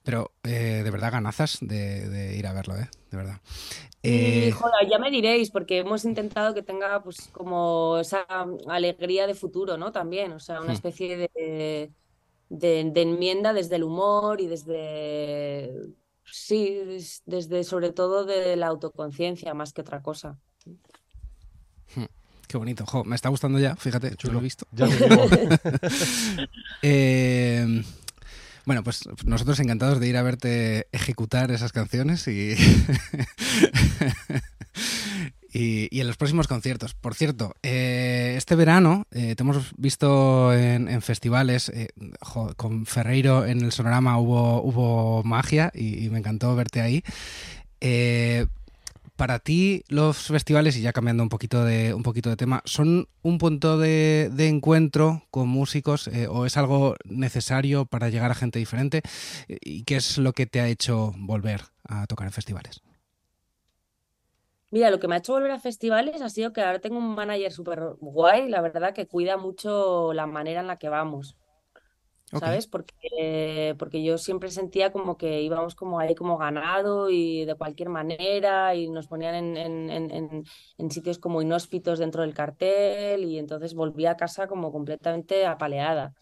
Pero 0.04 0.32
eh, 0.44 0.82
de 0.84 0.90
verdad 0.90 1.12
ganazas 1.12 1.58
de, 1.60 2.08
de 2.08 2.36
ir 2.36 2.46
a 2.46 2.52
verlo, 2.52 2.76
¿eh? 2.76 2.88
De 3.10 3.16
verdad. 3.16 3.40
Y, 4.06 4.50
Eh, 4.50 4.52
joder, 4.52 4.88
ya 4.90 4.98
me 4.98 5.10
diréis, 5.10 5.50
porque 5.50 5.78
hemos 5.78 6.04
intentado 6.04 6.54
que 6.54 6.62
tenga 6.62 7.02
pues 7.02 7.28
como 7.32 7.96
esa 7.98 8.26
alegría 8.68 9.26
de 9.26 9.34
futuro, 9.34 9.78
¿no? 9.78 9.92
También, 9.92 10.32
o 10.32 10.40
sea, 10.40 10.60
una 10.60 10.72
Hmm. 10.72 10.74
especie 10.74 11.16
de, 11.16 11.92
de, 12.48 12.84
de 12.92 13.02
enmienda 13.02 13.52
desde 13.54 13.76
el 13.76 13.84
humor 13.84 14.40
y 14.40 14.46
desde, 14.48 15.72
sí, 16.24 16.74
des- 16.86 17.22
desde 17.26 17.64
sobre 17.64 17.92
todo 17.92 18.24
de 18.26 18.56
la 18.56 18.68
autoconciencia 18.68 19.54
más 19.54 19.72
que 19.72 19.82
otra 19.82 20.02
cosa. 20.02 20.38
qué 22.48 22.58
bonito. 22.58 22.84
Jo, 22.86 23.04
me 23.04 23.16
está 23.16 23.28
gustando 23.28 23.58
ya, 23.58 23.76
fíjate, 23.76 24.14
yo 24.18 24.30
lo 24.30 24.38
he 24.38 24.42
visto. 24.42 24.66
Ya 24.72 24.86
digo. 24.88 25.08
Eh, 26.82 27.82
bueno, 28.66 28.82
pues 28.82 29.02
nosotros 29.24 29.60
encantados 29.60 30.00
de 30.00 30.08
ir 30.08 30.16
a 30.16 30.22
verte 30.22 30.88
ejecutar 30.92 31.50
esas 31.50 31.72
canciones 31.72 32.26
y, 32.28 32.54
y, 35.52 36.00
en 36.00 36.06
los 36.06 36.16
próximos 36.16 36.48
conciertos. 36.48 36.94
Por 36.94 37.14
cierto, 37.14 37.54
eh, 37.62 38.34
este 38.36 38.56
verano 38.56 39.06
eh, 39.10 39.34
te 39.36 39.42
hemos 39.42 39.72
visto 39.76 40.52
en, 40.54 41.02
festivales, 41.02 41.68
eh, 41.68 41.88
con 42.56 42.86
Ferreiro 42.86 43.44
en 43.46 43.60
el 43.60 43.72
Sonorama 43.72 44.18
hubo, 44.18 44.62
hubo 44.62 45.22
magia 45.24 45.70
y, 45.74 46.04
y 46.04 46.10
me 46.10 46.18
encantó 46.18 46.56
verte 46.56 46.80
ahí. 46.80 47.04
Eh, 49.14 49.24
para 49.24 49.38
ti 49.38 49.84
los 49.88 50.26
festivales, 50.26 50.76
y 50.76 50.82
ya 50.82 50.92
cambiando 50.92 51.22
un 51.22 51.28
poquito 51.28 51.64
de, 51.64 51.94
un 51.94 52.02
poquito 52.02 52.30
de 52.30 52.36
tema, 52.36 52.62
¿son 52.64 53.08
un 53.22 53.38
punto 53.38 53.78
de, 53.78 54.30
encuentro 54.38 55.22
con 55.30 55.48
músicos 55.48 56.08
eh, 56.08 56.26
o 56.28 56.46
es 56.46 56.56
algo 56.56 56.96
necesario 57.04 57.86
para 57.86 58.08
llegar 58.08 58.30
a 58.30 58.34
gente 58.34 58.58
diferente? 58.58 59.02
¿Y 59.48 59.84
qué 59.84 59.96
es 59.96 60.18
lo 60.18 60.32
que 60.32 60.46
te 60.46 60.60
ha 60.60 60.68
hecho 60.68 61.12
volver 61.16 61.62
a 61.88 62.06
tocar 62.06 62.26
en 62.26 62.32
festivales? 62.32 62.82
Mira, 64.70 64.90
lo 64.90 64.98
que 64.98 65.06
me 65.06 65.14
ha 65.14 65.18
hecho 65.18 65.32
volver 65.32 65.52
a 65.52 65.60
festivales 65.60 66.20
ha 66.20 66.28
sido 66.28 66.52
que 66.52 66.60
ahora 66.60 66.80
tengo 66.80 66.98
un 66.98 67.14
manager 67.14 67.52
súper 67.52 67.80
guay, 68.00 68.48
la 68.48 68.60
verdad, 68.60 68.92
que 68.92 69.06
cuida 69.06 69.36
mucho 69.36 70.12
la 70.12 70.26
manera 70.26 70.60
en 70.60 70.66
la 70.66 70.78
que 70.78 70.88
vamos. 70.88 71.36
Ok. 72.34 72.40
¿sabes? 72.40 72.66
Porque, 72.66 73.74
porque 73.78 74.02
yo 74.02 74.18
siempre 74.18 74.50
sentía 74.50 74.92
como 74.92 75.16
que 75.16 75.42
íbamos 75.42 75.74
como 75.74 75.98
ahí 75.98 76.14
como 76.14 76.36
ganado 76.38 77.10
y 77.10 77.44
de 77.44 77.54
cualquier 77.54 77.88
manera 77.90 78.74
y 78.74 78.88
nos 78.90 79.06
ponían 79.06 79.34
en, 79.34 79.56
en, 79.56 79.90
en, 79.90 80.10
en- 80.10 80.44
en 80.78 80.90
sitios 80.90 81.18
como 81.18 81.42
inhóspitos 81.42 81.98
dentro 81.98 82.22
del 82.22 82.34
cartel 82.34 83.24
y 83.24 83.38
entonces 83.38 83.74
volví 83.74 84.06
a 84.06 84.16
casa 84.16 84.46
como 84.46 84.72
completamente 84.72 85.46
apaleada. 85.46 86.14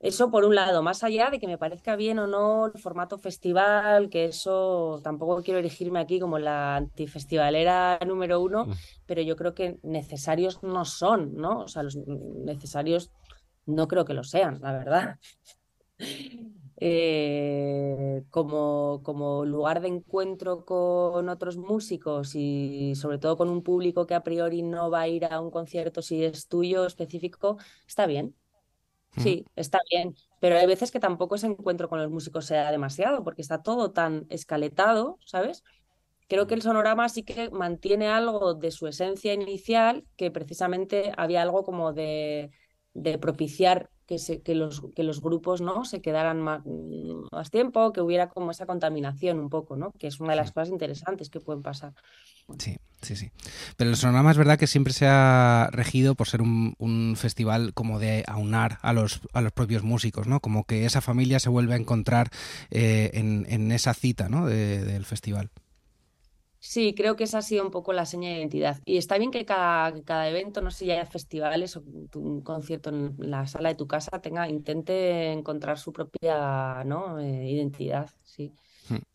Eso 0.00 0.30
por 0.30 0.44
un 0.44 0.54
lado, 0.54 0.80
más 0.84 1.02
allá 1.02 1.28
de 1.28 1.40
que 1.40 1.48
me 1.48 1.58
parezca 1.58 1.96
bien 1.96 2.20
o 2.20 2.28
no 2.28 2.66
el 2.66 2.80
formato 2.80 3.18
festival, 3.18 4.10
que 4.10 4.26
eso 4.26 5.00
tampoco 5.02 5.42
quiero 5.42 5.58
erigirme 5.58 5.98
aquí 5.98 6.20
como 6.20 6.38
la 6.38 6.76
antifestivalera 6.76 7.98
número 8.06 8.40
uno, 8.40 8.66
Mm. 8.66 8.72
pero 9.06 9.22
yo 9.22 9.34
creo 9.34 9.54
que 9.54 9.78
necesarios 9.82 10.62
no 10.62 10.84
son, 10.84 11.34
¿no? 11.34 11.62
O 11.62 11.68
sea, 11.68 11.82
los 11.82 11.96
necesarios 11.96 13.10
no 13.68 13.88
creo 13.88 14.04
que 14.04 14.14
lo 14.14 14.24
sean, 14.24 14.60
la 14.60 14.72
verdad. 14.72 15.18
Eh, 16.80 18.22
como, 18.30 19.00
como 19.02 19.44
lugar 19.44 19.80
de 19.80 19.88
encuentro 19.88 20.64
con 20.64 21.28
otros 21.28 21.56
músicos 21.56 22.36
y 22.36 22.94
sobre 22.94 23.18
todo 23.18 23.36
con 23.36 23.48
un 23.48 23.64
público 23.64 24.06
que 24.06 24.14
a 24.14 24.22
priori 24.22 24.62
no 24.62 24.88
va 24.88 25.00
a 25.00 25.08
ir 25.08 25.24
a 25.24 25.40
un 25.40 25.50
concierto 25.50 26.02
si 26.02 26.22
es 26.22 26.46
tuyo 26.46 26.86
específico, 26.86 27.58
está 27.84 28.06
bien. 28.06 28.36
Sí, 29.16 29.44
está 29.56 29.80
bien, 29.90 30.14
pero 30.40 30.56
hay 30.56 30.66
veces 30.66 30.92
que 30.92 31.00
tampoco 31.00 31.34
ese 31.34 31.48
encuentro 31.48 31.88
con 31.88 32.00
los 32.00 32.10
músicos 32.10 32.46
sea 32.46 32.70
demasiado, 32.70 33.24
porque 33.24 33.42
está 33.42 33.62
todo 33.62 33.90
tan 33.90 34.26
escaletado, 34.28 35.18
¿sabes? 35.26 35.64
Creo 36.28 36.46
que 36.46 36.54
el 36.54 36.62
sonorama 36.62 37.08
sí 37.08 37.24
que 37.24 37.50
mantiene 37.50 38.08
algo 38.08 38.54
de 38.54 38.70
su 38.70 38.86
esencia 38.86 39.32
inicial, 39.34 40.04
que 40.16 40.30
precisamente 40.30 41.12
había 41.16 41.42
algo 41.42 41.64
como 41.64 41.92
de, 41.92 42.50
de 43.02 43.18
propiciar 43.18 43.90
que, 44.06 44.18
se, 44.18 44.40
que, 44.40 44.54
los, 44.54 44.82
que 44.96 45.02
los 45.02 45.20
grupos 45.20 45.60
¿no? 45.60 45.84
se 45.84 46.00
quedaran 46.00 46.40
más, 46.40 46.62
más, 47.30 47.50
tiempo, 47.50 47.92
que 47.92 48.00
hubiera 48.00 48.28
como 48.28 48.50
esa 48.50 48.64
contaminación 48.64 49.38
un 49.38 49.50
poco, 49.50 49.76
¿no? 49.76 49.92
que 49.92 50.06
es 50.06 50.18
una 50.18 50.30
de 50.30 50.36
las 50.36 50.52
cosas 50.52 50.70
interesantes 50.70 51.28
que 51.28 51.40
pueden 51.40 51.62
pasar. 51.62 51.92
Sí, 52.58 52.78
sí, 53.02 53.14
sí. 53.14 53.30
Pero 53.76 53.90
el 53.90 53.96
Sonorama 53.96 54.30
es 54.30 54.38
verdad 54.38 54.58
que 54.58 54.66
siempre 54.66 54.94
se 54.94 55.06
ha 55.06 55.68
regido 55.70 56.14
por 56.14 56.28
ser 56.28 56.40
un, 56.40 56.74
un, 56.78 57.14
festival 57.16 57.74
como 57.74 57.98
de 57.98 58.24
aunar 58.26 58.78
a 58.80 58.94
los, 58.94 59.20
a 59.34 59.42
los 59.42 59.52
propios 59.52 59.82
músicos, 59.82 60.26
¿no? 60.26 60.40
Como 60.40 60.64
que 60.64 60.86
esa 60.86 61.02
familia 61.02 61.40
se 61.40 61.50
vuelve 61.50 61.74
a 61.74 61.76
encontrar 61.76 62.30
eh, 62.70 63.10
en, 63.12 63.44
en, 63.50 63.70
esa 63.72 63.92
cita 63.92 64.30
¿no? 64.30 64.46
de, 64.46 64.82
del 64.82 65.04
festival. 65.04 65.50
Sí, 66.60 66.92
creo 66.94 67.14
que 67.14 67.24
esa 67.24 67.38
ha 67.38 67.42
sido 67.42 67.64
un 67.64 67.70
poco 67.70 67.92
la 67.92 68.04
seña 68.04 68.30
de 68.30 68.38
identidad. 68.38 68.78
Y 68.84 68.96
está 68.96 69.16
bien 69.16 69.30
que 69.30 69.44
cada, 69.44 69.92
cada 70.02 70.28
evento, 70.28 70.60
no 70.60 70.70
sé 70.70 70.78
si 70.84 70.90
haya 70.90 71.06
festivales 71.06 71.76
o 71.76 71.84
un 72.14 72.40
concierto 72.40 72.90
en 72.90 73.14
la 73.18 73.46
sala 73.46 73.68
de 73.68 73.76
tu 73.76 73.86
casa, 73.86 74.20
tenga, 74.20 74.48
intente 74.48 75.32
encontrar 75.32 75.78
su 75.78 75.92
propia 75.92 76.82
¿no? 76.84 77.20
eh, 77.20 77.48
identidad. 77.48 78.10
Sí. 78.24 78.52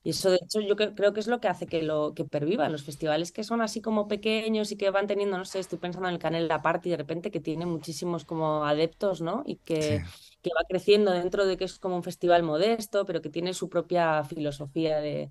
Y 0.03 0.12
eso, 0.12 0.29
de 0.29 0.38
hecho, 0.41 0.62
yo 0.62 0.75
creo 0.75 1.13
que 1.13 1.19
es 1.19 1.27
lo 1.27 1.39
que 1.39 1.47
hace 1.47 1.65
que 1.65 1.82
lo 1.82 2.13
que 2.13 2.25
pervivan 2.25 2.71
los 2.71 2.84
festivales 2.84 3.32
que 3.32 3.43
son 3.43 3.62
así 3.62 3.82
como 3.82 4.08
pequeños 4.08 4.71
y 4.71 4.77
que 4.77 4.91
van 4.91 5.08
teniendo, 5.08 5.38
no 5.38 5.45
sé, 5.45 5.60
estoy 5.60 5.79
pensando 5.79 6.08
en 6.08 6.13
el 6.13 6.19
Canela 6.19 6.62
Party 6.62 6.91
de 6.91 6.97
repente 6.97 7.32
que 7.32 7.39
tiene 7.39 7.65
muchísimos 7.65 8.23
como 8.23 8.65
adeptos, 8.65 9.21
¿no? 9.21 9.43
Y 9.45 9.56
que, 9.58 9.82
sí. 9.82 10.32
que 10.43 10.51
va 10.56 10.63
creciendo 10.69 11.12
dentro 11.12 11.45
de 11.45 11.58
que 11.58 11.65
es 11.65 11.79
como 11.79 11.95
un 11.95 12.03
festival 12.03 12.43
modesto, 12.43 13.06
pero 13.06 13.21
que 13.21 13.29
tiene 13.29 13.53
su 13.53 13.67
propia 13.67 14.23
filosofía 14.23 14.99
de, 14.99 15.29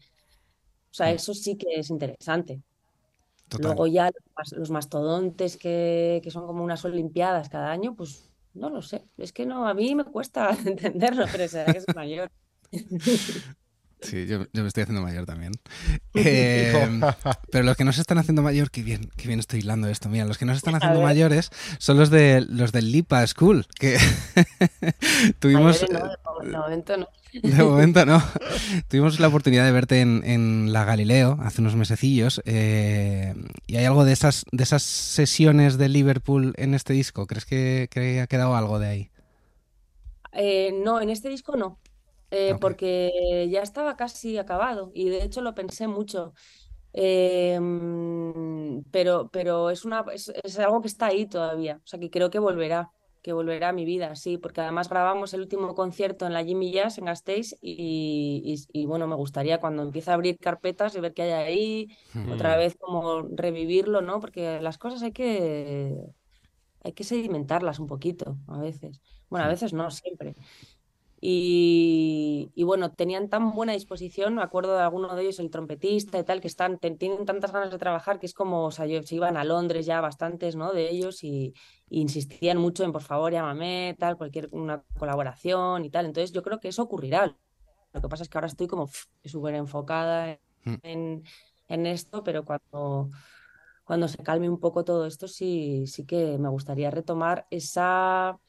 o 0.92 0.94
sea, 0.94 1.10
eso 1.10 1.32
sí 1.32 1.56
que 1.56 1.80
es 1.80 1.88
interesante. 1.88 2.60
Total. 3.48 3.68
Luego 3.68 3.86
ya 3.86 4.10
los, 4.36 4.52
los 4.52 4.70
mastodontes 4.70 5.56
que, 5.56 6.20
que, 6.22 6.30
son 6.30 6.46
como 6.46 6.62
unas 6.62 6.84
olimpiadas 6.84 7.48
cada 7.48 7.70
año, 7.70 7.94
pues 7.96 8.30
no 8.52 8.68
lo 8.68 8.82
sé. 8.82 9.06
Es 9.16 9.32
que 9.32 9.46
no, 9.46 9.66
a 9.66 9.72
mí 9.72 9.94
me 9.94 10.04
cuesta 10.04 10.50
entenderlo, 10.66 11.24
pero 11.32 11.48
será 11.48 11.72
que 11.72 11.78
es 11.78 11.86
mayor. 11.94 12.30
Sí, 14.02 14.26
yo, 14.26 14.46
yo, 14.52 14.62
me 14.62 14.68
estoy 14.68 14.82
haciendo 14.82 15.02
mayor 15.02 15.26
también. 15.26 15.52
Eh, 16.14 17.00
pero 17.50 17.64
los 17.64 17.74
que 17.74 17.84
no 17.84 17.92
se 17.92 18.02
están 18.02 18.18
haciendo 18.18 18.42
mayor, 18.42 18.70
qué 18.70 18.82
bien, 18.82 19.10
qué 19.16 19.28
bien 19.28 19.40
estoy 19.40 19.60
hilando 19.60 19.88
esto. 19.88 20.10
Mira, 20.10 20.26
los 20.26 20.36
que 20.36 20.44
no 20.44 20.52
se 20.52 20.58
están 20.58 20.74
haciendo 20.74 21.00
mayores 21.00 21.50
son 21.78 21.96
los 21.96 22.10
de 22.10 22.44
los 22.48 22.70
del 22.70 22.92
Lipa 22.92 23.26
School, 23.26 23.66
que 23.78 23.96
tuvimos. 25.38 25.84
No, 25.90 25.98
de, 26.42 26.50
momento 26.58 26.96
no. 26.98 27.08
De 27.32 27.64
momento 27.64 28.04
no. 28.04 28.22
Tuvimos 28.88 29.18
la 29.20 29.28
oportunidad 29.28 29.64
de 29.64 29.72
verte 29.72 30.00
en, 30.00 30.22
en 30.24 30.72
la 30.72 30.84
Galileo 30.84 31.38
hace 31.42 31.62
unos 31.62 31.76
mesecillos. 31.76 32.42
Eh, 32.44 33.34
¿Y 33.66 33.76
hay 33.76 33.86
algo 33.86 34.04
de 34.04 34.12
esas, 34.12 34.44
de 34.52 34.62
esas 34.62 34.82
sesiones 34.82 35.78
de 35.78 35.88
Liverpool 35.88 36.52
en 36.58 36.74
este 36.74 36.92
disco? 36.92 37.26
¿Crees 37.26 37.46
que, 37.46 37.88
que 37.90 38.20
ha 38.20 38.26
quedado 38.26 38.54
algo 38.54 38.78
de 38.78 38.86
ahí? 38.86 39.10
Eh, 40.32 40.72
no, 40.84 41.00
en 41.00 41.08
este 41.10 41.30
disco 41.30 41.56
no. 41.56 41.78
Eh, 42.34 42.52
okay. 42.52 42.58
porque 42.58 43.48
ya 43.50 43.60
estaba 43.60 43.94
casi 43.94 44.38
acabado 44.38 44.90
y 44.94 45.10
de 45.10 45.22
hecho 45.22 45.42
lo 45.42 45.54
pensé 45.54 45.86
mucho. 45.86 46.32
Eh, 46.94 47.58
pero, 48.90 49.28
pero 49.30 49.70
es, 49.70 49.84
una, 49.84 50.04
es, 50.12 50.32
es, 50.42 50.58
algo 50.58 50.80
que 50.80 50.88
está 50.88 51.06
ahí 51.06 51.26
todavía, 51.26 51.80
o 51.82 51.86
sea 51.86 51.98
que 51.98 52.10
creo 52.10 52.30
que 52.30 52.38
volverá, 52.38 52.90
que 53.22 53.32
volverá 53.32 53.70
a 53.70 53.72
mi 53.72 53.84
vida, 53.84 54.14
sí, 54.16 54.36
porque 54.36 54.60
además 54.60 54.88
grabamos 54.88 55.32
el 55.32 55.40
último 55.40 55.74
concierto 55.74 56.26
en 56.26 56.32
la 56.32 56.44
Jimmy 56.44 56.72
Jazz 56.72 56.98
en 56.98 57.06
Gasteiz 57.06 57.56
y, 57.60 58.42
y, 58.44 58.80
y 58.80 58.86
bueno, 58.86 59.06
me 59.06 59.14
gustaría 59.14 59.58
cuando 59.60 59.82
empiece 59.82 60.10
a 60.10 60.14
abrir 60.14 60.38
carpetas 60.38 60.94
y 60.94 61.00
ver 61.00 61.14
qué 61.14 61.22
hay 61.22 61.30
ahí, 61.32 61.96
mm. 62.14 62.32
otra 62.32 62.56
vez 62.56 62.76
como 62.78 63.22
revivirlo, 63.22 64.02
¿no? 64.02 64.20
Porque 64.20 64.60
las 64.60 64.76
cosas 64.76 65.02
hay 65.02 65.12
que, 65.12 65.96
hay 66.82 66.92
que 66.92 67.04
sedimentarlas 67.04 67.78
un 67.78 67.86
poquito 67.86 68.36
a 68.48 68.58
veces, 68.58 69.00
bueno, 69.30 69.46
a 69.46 69.48
veces 69.48 69.72
no, 69.72 69.90
siempre. 69.90 70.34
Y, 71.24 72.50
y, 72.56 72.64
bueno, 72.64 72.90
tenían 72.90 73.28
tan 73.28 73.52
buena 73.52 73.74
disposición, 73.74 74.34
me 74.34 74.42
acuerdo 74.42 74.74
de 74.74 74.82
alguno 74.82 75.14
de 75.14 75.22
ellos, 75.22 75.38
el 75.38 75.50
trompetista 75.50 76.18
y 76.18 76.24
tal, 76.24 76.40
que 76.40 76.48
están, 76.48 76.80
tienen 76.80 77.24
tantas 77.24 77.52
ganas 77.52 77.70
de 77.70 77.78
trabajar 77.78 78.18
que 78.18 78.26
es 78.26 78.34
como, 78.34 78.64
o 78.64 78.72
sea, 78.72 78.86
yo, 78.86 79.00
se 79.04 79.14
iban 79.14 79.36
a 79.36 79.44
Londres 79.44 79.86
ya 79.86 80.00
bastantes, 80.00 80.56
¿no? 80.56 80.72
De 80.72 80.90
ellos 80.90 81.22
y, 81.22 81.54
y, 81.88 82.00
insistían 82.00 82.58
mucho 82.58 82.82
en, 82.82 82.90
por 82.90 83.02
favor, 83.02 83.30
llámame, 83.32 83.94
tal, 84.00 84.16
cualquier 84.16 84.48
una 84.50 84.82
colaboración 84.98 85.84
y 85.84 85.90
tal. 85.90 86.06
Entonces 86.06 86.32
yo 86.32 86.42
creo 86.42 86.58
que 86.58 86.66
eso 86.66 86.82
ocurrirá. 86.82 87.36
Lo 87.92 88.00
que 88.00 88.08
pasa 88.08 88.24
es 88.24 88.28
que 88.28 88.38
ahora 88.38 88.48
estoy 88.48 88.66
como 88.66 88.90
súper 89.24 89.54
enfocada 89.54 90.32
en, 90.64 90.80
en, 90.82 91.22
en, 91.68 91.86
esto, 91.86 92.24
pero 92.24 92.44
cuando, 92.44 93.10
cuando 93.84 94.08
se 94.08 94.18
calme 94.24 94.50
un 94.50 94.58
poco 94.58 94.84
todo 94.84 95.06
esto, 95.06 95.28
sí, 95.28 95.86
sí 95.86 96.04
que 96.04 96.36
me 96.38 96.48
gustaría 96.48 96.90
retomar 96.90 97.46
esa 97.50 98.40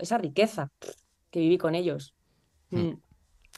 esa 0.00 0.18
riqueza 0.18 0.72
que 1.30 1.40
viví 1.40 1.58
con 1.58 1.74
ellos. 1.74 2.14
Mm. 2.70 2.92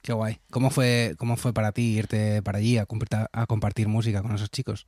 Qué 0.02 0.12
guay. 0.12 0.38
¿Cómo 0.50 0.70
fue, 0.70 1.14
¿Cómo 1.18 1.36
fue 1.36 1.52
para 1.52 1.72
ti 1.72 1.98
irte 1.98 2.42
para 2.42 2.58
allí 2.58 2.78
a, 2.78 2.86
a 3.32 3.46
compartir 3.46 3.88
música 3.88 4.22
con 4.22 4.34
esos 4.34 4.50
chicos? 4.50 4.86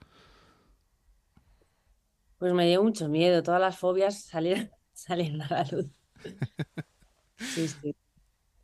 Pues 2.39 2.55
me 2.55 2.67
dio 2.67 2.83
mucho 2.83 3.09
miedo, 3.09 3.43
todas 3.43 3.61
las 3.61 3.79
fobias 3.79 4.23
salieron, 4.25 4.71
salieron 4.93 5.43
a 5.43 5.49
la 5.49 5.65
luz. 5.71 5.91
Sí, 7.39 7.69
sí. 7.69 7.95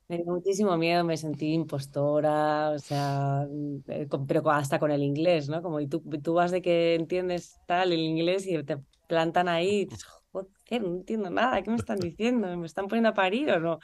Me 0.09 0.17
dio 0.17 0.27
muchísimo 0.27 0.77
miedo, 0.79 1.05
me 1.05 1.19
sentí 1.19 1.53
impostora, 1.53 2.71
o 2.71 2.79
sea, 2.79 3.47
eh, 3.89 4.09
pero 4.27 4.51
hasta 4.51 4.79
con 4.79 4.91
el 4.91 5.03
inglés, 5.03 5.51
¿no? 5.51 5.63
Como 5.63 5.81
y 5.81 5.87
tú, 5.87 6.01
tú 6.23 6.33
vas 6.33 6.51
de 6.51 6.63
que 6.63 6.95
entiendes 6.95 7.61
tal 7.67 7.93
el 7.93 8.01
inglés 8.01 8.47
y 8.47 8.63
te 8.65 8.79
plantan 9.07 9.49
ahí, 9.49 9.87
no 10.81 10.89
entiendo 10.89 11.31
nada, 11.31 11.63
¿qué 11.63 11.71
me 11.71 11.77
están 11.77 11.99
diciendo? 11.99 12.57
¿Me 12.57 12.67
están 12.67 12.89
poniendo 12.89 13.09
a 13.11 13.15
parir 13.15 13.51
o 13.51 13.61
no? 13.61 13.79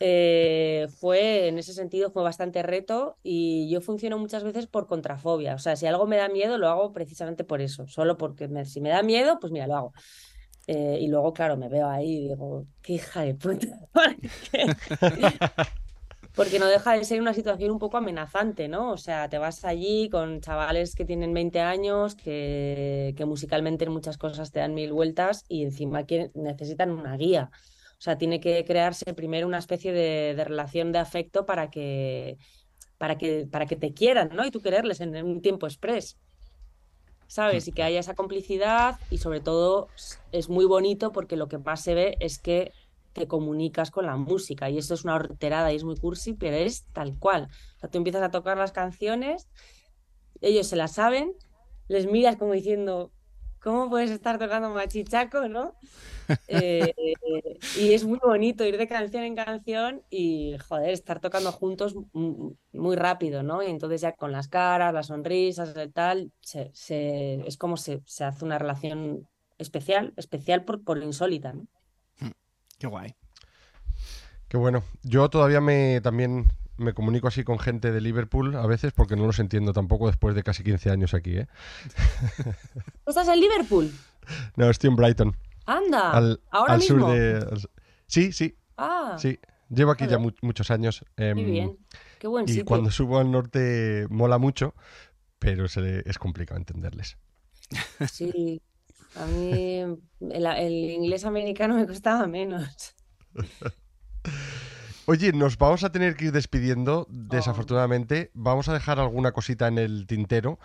Eh, 0.00 0.88
fue, 0.98 1.48
en 1.48 1.58
ese 1.58 1.74
sentido, 1.74 2.10
fue 2.10 2.22
bastante 2.22 2.62
reto 2.62 3.18
y 3.22 3.70
yo 3.70 3.80
funciono 3.80 4.18
muchas 4.18 4.42
veces 4.42 4.66
por 4.66 4.86
contrafobia. 4.86 5.54
O 5.54 5.58
sea, 5.58 5.76
si 5.76 5.86
algo 5.86 6.06
me 6.06 6.16
da 6.16 6.28
miedo, 6.28 6.58
lo 6.58 6.68
hago 6.68 6.92
precisamente 6.92 7.44
por 7.44 7.60
eso, 7.60 7.86
solo 7.86 8.16
porque 8.16 8.48
si 8.64 8.80
me 8.80 8.88
da 8.88 9.02
miedo, 9.02 9.38
pues 9.40 9.52
mira, 9.52 9.66
lo 9.66 9.76
hago. 9.76 9.92
Eh, 10.66 10.98
y 11.00 11.08
luego, 11.08 11.32
claro, 11.32 11.56
me 11.56 11.68
veo 11.68 11.88
ahí 11.88 12.16
y 12.16 12.28
digo, 12.28 12.66
qué 12.82 12.94
hija 12.94 13.22
de 13.22 13.34
puta. 13.34 13.68
porque 16.34 16.58
no 16.58 16.66
deja 16.66 16.94
de 16.94 17.04
ser 17.04 17.20
una 17.20 17.34
situación 17.34 17.70
un 17.70 17.78
poco 17.78 17.98
amenazante, 17.98 18.68
¿no? 18.68 18.92
O 18.92 18.96
sea, 18.96 19.28
te 19.28 19.38
vas 19.38 19.64
allí 19.64 20.08
con 20.10 20.40
chavales 20.40 20.94
que 20.94 21.04
tienen 21.04 21.34
20 21.34 21.60
años, 21.60 22.14
que, 22.14 23.14
que 23.16 23.24
musicalmente 23.26 23.84
en 23.84 23.92
muchas 23.92 24.16
cosas 24.16 24.50
te 24.50 24.60
dan 24.60 24.74
mil 24.74 24.92
vueltas 24.92 25.44
y 25.48 25.62
encima 25.62 26.06
que 26.06 26.30
necesitan 26.34 26.90
una 26.90 27.16
guía. 27.16 27.50
O 27.52 28.04
sea, 28.04 28.16
tiene 28.18 28.40
que 28.40 28.64
crearse 28.64 29.14
primero 29.14 29.46
una 29.46 29.58
especie 29.58 29.92
de, 29.92 30.34
de 30.34 30.44
relación 30.44 30.90
de 30.90 30.98
afecto 30.98 31.44
para 31.44 31.70
que, 31.70 32.38
para, 32.98 33.18
que, 33.18 33.46
para 33.50 33.66
que 33.66 33.76
te 33.76 33.92
quieran, 33.92 34.30
¿no? 34.32 34.46
Y 34.46 34.50
tú 34.50 34.60
quererles 34.60 35.00
en 35.00 35.14
un 35.24 35.42
tiempo 35.42 35.66
express. 35.66 36.16
¿Sabes? 37.26 37.66
Y 37.66 37.72
que 37.72 37.82
haya 37.82 38.00
esa 38.00 38.14
complicidad 38.14 38.98
y 39.10 39.18
sobre 39.18 39.40
todo 39.40 39.88
es 40.32 40.48
muy 40.48 40.66
bonito 40.66 41.12
porque 41.12 41.36
lo 41.36 41.48
que 41.48 41.58
más 41.58 41.82
se 41.82 41.94
ve 41.94 42.16
es 42.20 42.38
que 42.38 42.72
te 43.12 43.26
comunicas 43.26 43.90
con 43.90 44.06
la 44.06 44.16
música. 44.16 44.70
Y 44.70 44.78
esto 44.78 44.94
es 44.94 45.04
una 45.04 45.14
horterada 45.14 45.72
y 45.72 45.76
es 45.76 45.84
muy 45.84 45.96
cursi, 45.96 46.34
pero 46.34 46.56
es 46.56 46.84
tal 46.92 47.18
cual. 47.18 47.48
O 47.76 47.78
sea, 47.80 47.90
tú 47.90 47.98
empiezas 47.98 48.22
a 48.22 48.30
tocar 48.30 48.56
las 48.56 48.72
canciones, 48.72 49.48
ellos 50.40 50.66
se 50.66 50.76
las 50.76 50.92
saben, 50.92 51.32
les 51.88 52.06
miras 52.06 52.36
como 52.36 52.52
diciendo, 52.52 53.12
¿cómo 53.60 53.88
puedes 53.88 54.10
estar 54.10 54.38
tocando 54.38 54.70
machichaco, 54.70 55.48
no? 55.48 55.74
Eh, 56.48 56.94
y 57.78 57.92
es 57.92 58.04
muy 58.04 58.18
bonito 58.22 58.64
ir 58.64 58.78
de 58.78 58.86
canción 58.86 59.24
en 59.24 59.34
canción 59.34 60.02
y, 60.08 60.56
joder, 60.66 60.90
estar 60.90 61.20
tocando 61.20 61.52
juntos 61.52 61.94
muy 62.14 62.96
rápido, 62.96 63.42
¿no? 63.42 63.62
Y 63.62 63.66
entonces 63.66 64.00
ya 64.00 64.12
con 64.12 64.32
las 64.32 64.48
caras, 64.48 64.94
las 64.94 65.08
sonrisas, 65.08 65.74
y 65.76 65.90
tal, 65.90 66.32
se, 66.40 66.70
se, 66.72 67.46
es 67.46 67.58
como 67.58 67.76
se, 67.76 68.02
se 68.06 68.24
hace 68.24 68.44
una 68.44 68.58
relación 68.58 69.28
especial, 69.58 70.14
especial 70.16 70.64
por, 70.64 70.82
por 70.84 71.02
insólita, 71.02 71.52
¿no? 71.52 71.66
Qué 72.82 72.88
guay. 72.88 73.14
Qué 74.48 74.56
bueno. 74.56 74.82
Yo 75.04 75.30
todavía 75.30 75.60
me 75.60 76.00
también 76.00 76.46
me 76.76 76.92
comunico 76.94 77.28
así 77.28 77.44
con 77.44 77.60
gente 77.60 77.92
de 77.92 78.00
Liverpool 78.00 78.56
a 78.56 78.66
veces 78.66 78.92
porque 78.92 79.14
no 79.14 79.24
los 79.24 79.38
entiendo 79.38 79.72
tampoco 79.72 80.08
después 80.08 80.34
de 80.34 80.42
casi 80.42 80.64
15 80.64 80.90
años 80.90 81.14
aquí, 81.14 81.36
¿eh? 81.36 81.46
¿Tú 82.42 82.50
estás 83.10 83.28
en 83.28 83.38
Liverpool? 83.40 83.92
No, 84.56 84.68
estoy 84.68 84.90
en 84.90 84.96
Brighton. 84.96 85.36
Anda. 85.64 86.10
Al, 86.10 86.40
¿Ahora 86.50 86.72
al 86.74 86.80
mismo? 86.80 86.98
sur 87.06 87.12
de. 87.16 87.36
al- 87.36 87.70
Sí, 88.08 88.32
sí, 88.32 88.56
Ah, 88.76 89.16
sí. 89.18 89.38
Llevo 89.68 89.92
aquí 89.92 90.08
ya 90.08 90.18
mu- 90.18 90.32
muchos 90.42 90.70
años. 90.72 91.04
em, 91.16 91.36
muy 91.36 91.44
bien. 91.50 91.78
Qué 92.18 92.26
buen 92.26 92.44
y 92.46 92.48
sitio. 92.48 92.64
cuando 92.64 92.90
subo 92.90 93.18
al 93.20 93.30
norte 93.30 94.06
mola 94.10 94.38
mucho, 94.38 94.74
pero 95.38 95.68
se 95.68 95.80
le- 95.82 96.02
es 96.04 96.18
complicado 96.18 96.58
entenderles. 96.58 97.16
Sí. 98.10 98.60
A 99.14 99.26
mí 99.26 99.78
el, 99.80 100.46
el 100.46 100.72
inglés 100.90 101.24
americano 101.24 101.74
me 101.76 101.86
costaba 101.86 102.26
menos. 102.26 102.94
Oye, 105.06 105.32
nos 105.32 105.58
vamos 105.58 105.82
a 105.84 105.90
tener 105.90 106.14
que 106.16 106.26
ir 106.26 106.32
despidiendo, 106.32 107.06
Oh. 107.10 107.12
desafortunadamente. 107.12 108.30
Vamos 108.34 108.68
a 108.68 108.72
dejar 108.72 109.00
alguna 109.00 109.32
cosita 109.32 109.66
en 109.66 109.78
el 109.78 110.06
tintero, 110.06 110.58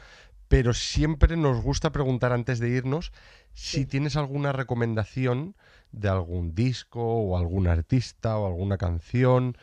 pero 0.47 0.73
siempre 0.73 1.35
nos 1.37 1.61
gusta 1.61 1.91
preguntar 1.91 2.31
antes 2.31 2.59
de 2.59 2.69
irnos 2.69 3.11
si 3.53 3.85
tienes 3.85 4.15
alguna 4.15 4.51
recomendación 4.53 5.55
de 5.91 6.09
algún 6.09 6.53
disco 6.53 7.01
o 7.03 7.37
algún 7.37 7.67
artista 7.67 8.37
o 8.37 8.45
alguna 8.45 8.77
canción 8.77 9.57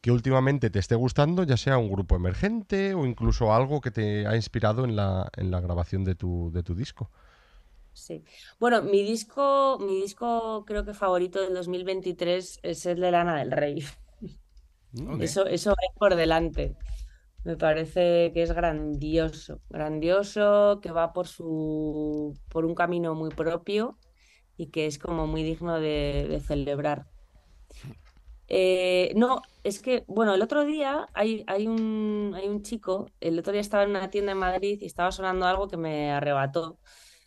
que 0.00 0.12
últimamente 0.12 0.70
te 0.70 0.78
esté 0.78 0.94
gustando, 0.94 1.42
ya 1.44 1.56
sea 1.56 1.78
un 1.78 1.90
grupo 1.90 2.14
emergente 2.14 2.94
o 2.94 3.06
incluso 3.06 3.52
algo 3.54 3.80
que 3.80 3.90
te 3.90 4.26
ha 4.26 4.36
inspirado 4.36 4.84
en 4.84 4.96
la, 4.96 5.28
en 5.36 5.50
la 5.50 5.60
grabación 5.60 6.04
de 6.04 6.14
tu, 6.14 6.50
de 6.52 6.62
tu 6.62 6.74
disco. 6.74 7.10
Sí. 7.94 8.24
Bueno, 8.58 8.82
mi 8.82 9.02
disco, 9.02 9.78
mi 9.80 10.00
disco 10.00 10.64
creo 10.66 10.84
que 10.84 10.94
favorito 10.94 11.40
del 11.40 11.54
2023 11.54 12.58
es 12.62 12.86
el 12.86 13.00
de 13.00 13.10
Lana 13.10 13.38
del 13.38 13.52
Rey. 13.52 13.84
Ok. 15.08 15.22
Eso, 15.22 15.46
eso 15.46 15.70
va 15.70 15.98
por 15.98 16.14
delante. 16.16 16.76
Me 17.44 17.56
parece 17.56 18.32
que 18.32 18.42
es 18.42 18.52
grandioso, 18.52 19.60
grandioso, 19.68 20.80
que 20.82 20.92
va 20.92 21.12
por 21.12 21.26
su, 21.26 22.34
por 22.48 22.64
un 22.64 22.74
camino 22.74 23.14
muy 23.14 23.30
propio 23.30 23.98
y 24.56 24.68
que 24.68 24.86
es 24.86 24.98
como 24.98 25.26
muy 25.26 25.42
digno 25.42 25.80
de, 25.80 26.26
de 26.28 26.40
celebrar. 26.40 27.06
Eh, 28.48 29.12
no, 29.16 29.42
es 29.62 29.80
que, 29.80 30.04
bueno, 30.06 30.34
el 30.34 30.42
otro 30.42 30.64
día 30.64 31.08
hay, 31.14 31.44
hay 31.46 31.66
un, 31.66 32.32
hay 32.36 32.48
un 32.48 32.62
chico, 32.62 33.06
el 33.20 33.38
otro 33.38 33.52
día 33.52 33.60
estaba 33.62 33.84
en 33.84 33.90
una 33.90 34.10
tienda 34.10 34.32
en 34.32 34.38
Madrid 34.38 34.78
y 34.80 34.86
estaba 34.86 35.12
sonando 35.12 35.46
algo 35.46 35.68
que 35.68 35.76
me 35.76 36.12
arrebató 36.12 36.78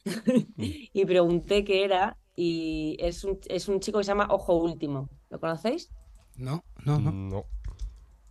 y 0.57 1.05
pregunté 1.05 1.63
qué 1.63 1.83
era 1.83 2.17
y 2.35 2.97
es 2.99 3.23
un, 3.23 3.39
es 3.49 3.67
un 3.67 3.79
chico 3.79 3.97
que 3.97 4.03
se 4.03 4.09
llama 4.09 4.27
Ojo 4.29 4.55
Último. 4.55 5.09
¿Lo 5.29 5.39
conocéis? 5.39 5.91
No, 6.35 6.63
no, 6.85 6.99
no. 6.99 7.11
No. 7.11 7.45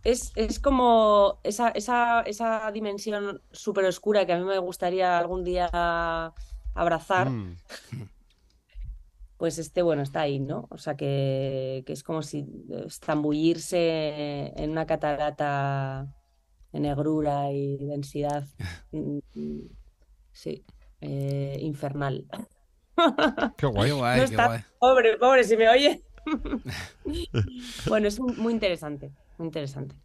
Es, 0.03 0.31
es 0.35 0.59
como 0.59 1.39
esa, 1.43 1.69
esa, 1.69 2.21
esa 2.21 2.71
dimensión 2.71 3.41
súper 3.51 3.85
oscura 3.85 4.25
que 4.25 4.33
a 4.33 4.37
mí 4.39 4.45
me 4.45 4.59
gustaría 4.59 5.17
algún 5.17 5.43
día 5.43 5.69
abrazar, 6.73 7.29
Mm. 7.29 7.57
pues 9.37 9.57
este, 9.59 9.81
bueno, 9.81 10.01
está 10.01 10.21
ahí, 10.21 10.39
¿no? 10.39 10.67
O 10.71 10.77
sea, 10.77 10.95
que, 10.95 11.83
que 11.85 11.93
es 11.93 12.03
como 12.03 12.21
si 12.23 12.45
estambullirse 12.85 14.53
en 14.55 14.71
una 14.71 14.85
catarata 14.85 16.15
de 16.71 16.79
negrura 16.79 17.51
y 17.51 17.77
densidad, 17.77 18.47
mm, 18.91 19.19
mm, 19.35 19.61
sí, 20.31 20.65
eh, 21.01 21.57
infernal. 21.61 22.25
Qué 23.57 23.65
guay. 23.67 23.91
Guay, 23.91 24.21
No 24.21 24.27
qué 24.29 24.35
guay. 24.35 24.61
Pobre, 24.79 25.17
pobre, 25.17 25.43
si 25.43 25.57
me 25.57 25.69
oye. 25.69 26.03
Bueno, 27.87 28.07
es 28.07 28.19
muy 28.19 28.51
interesante, 28.53 29.11
muy 29.37 29.47
interesante. 29.47 29.95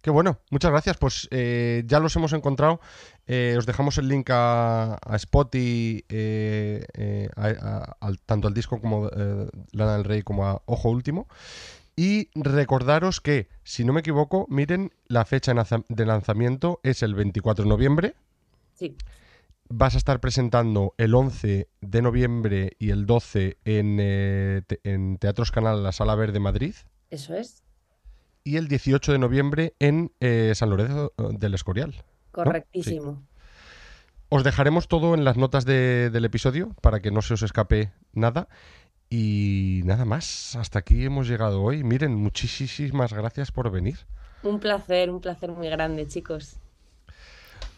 Qué 0.00 0.10
bueno, 0.10 0.38
muchas 0.50 0.70
gracias. 0.70 0.96
Pues 0.96 1.26
eh, 1.32 1.82
ya 1.86 1.98
los 1.98 2.14
hemos 2.16 2.32
encontrado. 2.32 2.80
Eh, 3.26 3.56
os 3.58 3.66
dejamos 3.66 3.98
el 3.98 4.06
link 4.08 4.30
a, 4.30 4.94
a 4.94 5.16
Spotify, 5.16 6.04
eh, 6.08 6.84
eh, 6.94 7.28
a- 7.36 7.48
a- 7.48 7.96
al- 8.00 8.20
tanto 8.20 8.46
al 8.46 8.54
disco 8.54 8.80
como 8.80 9.08
eh, 9.08 9.48
Lana 9.72 9.94
del 9.96 10.04
Rey 10.04 10.22
como 10.22 10.46
a 10.46 10.62
Ojo 10.66 10.88
Último. 10.90 11.26
Y 11.96 12.30
recordaros 12.36 13.20
que, 13.20 13.48
si 13.64 13.84
no 13.84 13.92
me 13.92 14.00
equivoco, 14.00 14.46
miren, 14.48 14.92
la 15.08 15.24
fecha 15.24 15.52
de 15.88 16.06
lanzamiento 16.06 16.78
es 16.84 17.02
el 17.02 17.16
24 17.16 17.64
de 17.64 17.68
noviembre. 17.68 18.14
Sí, 18.74 18.96
Vas 19.70 19.94
a 19.94 19.98
estar 19.98 20.18
presentando 20.20 20.94
el 20.96 21.14
11 21.14 21.68
de 21.82 22.02
noviembre 22.02 22.72
y 22.78 22.90
el 22.90 23.04
12 23.06 23.58
en, 23.64 23.98
eh, 24.00 24.62
te- 24.66 24.80
en 24.84 25.18
Teatros 25.18 25.50
Canal, 25.52 25.82
la 25.82 25.92
Sala 25.92 26.14
Verde 26.14 26.40
Madrid. 26.40 26.74
eso 27.10 27.34
es, 27.34 27.62
Y 28.44 28.56
el 28.56 28.66
18 28.68 29.12
de 29.12 29.18
noviembre 29.18 29.74
en 29.78 30.10
eh, 30.20 30.52
San 30.54 30.70
Lorenzo 30.70 31.12
eh, 31.18 31.22
del 31.38 31.52
Escorial. 31.54 32.02
correctísimo. 32.30 33.22
Os 34.30 34.42
dejaremos 34.44 34.88
todo 34.88 35.14
en 35.14 35.24
las 35.24 35.36
notas 35.36 35.64
de- 35.66 36.08
del 36.10 36.24
episodio 36.24 36.74
para 36.80 37.00
que 37.00 37.10
no 37.10 37.20
se 37.20 37.34
os 37.34 37.42
escape 37.42 37.92
nada. 38.12 38.48
Y 39.10 39.80
nada 39.84 40.04
más, 40.04 40.54
hasta 40.56 40.78
aquí 40.78 41.04
hemos 41.04 41.28
llegado 41.28 41.62
hoy. 41.62 41.82
Miren, 41.82 42.14
muchísimas 42.14 43.12
gracias 43.12 43.52
por 43.52 43.70
venir. 43.70 43.98
Un 44.42 44.60
placer, 44.60 45.10
un 45.10 45.20
placer 45.20 45.50
muy 45.50 45.68
grande, 45.68 46.06
chicos. 46.06 46.56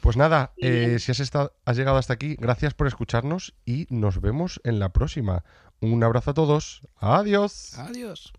Pues 0.01 0.17
nada, 0.17 0.53
eh, 0.57 0.97
si 0.99 1.13
has, 1.13 1.21
estado- 1.21 1.53
has 1.65 1.77
llegado 1.77 1.99
hasta 1.99 2.15
aquí, 2.15 2.37
gracias 2.41 2.75
por 2.75 2.87
escucharnos 2.87 3.55
y 3.67 3.87
nos 3.91 4.21
vemos 4.21 4.61
en 4.65 4.79
la 4.79 4.89
próxima. 4.91 5.45
Un 5.81 6.03
abrazo 6.03 6.31
a 6.31 6.35
todos. 6.35 6.83
Adiós. 6.99 7.75
Adiós. 7.79 8.33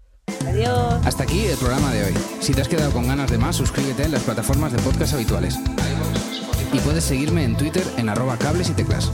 Adiós. 0.47 1.05
Hasta 1.05 1.23
aquí 1.23 1.45
el 1.45 1.57
programa 1.57 1.91
de 1.93 2.05
hoy. 2.05 2.13
Si 2.39 2.53
te 2.53 2.61
has 2.61 2.67
quedado 2.67 2.91
con 2.91 3.07
ganas 3.07 3.29
de 3.29 3.37
más, 3.37 3.55
suscríbete 3.55 4.03
en 4.03 4.11
las 4.11 4.23
plataformas 4.23 4.71
de 4.71 4.79
podcast 4.79 5.13
habituales. 5.13 5.59
Y 6.73 6.79
puedes 6.79 7.03
seguirme 7.03 7.43
en 7.43 7.57
Twitter 7.57 7.83
en 7.97 8.09
arroba 8.09 8.37
cables 8.37 8.69
y 8.69 8.73
teclas. 8.73 9.11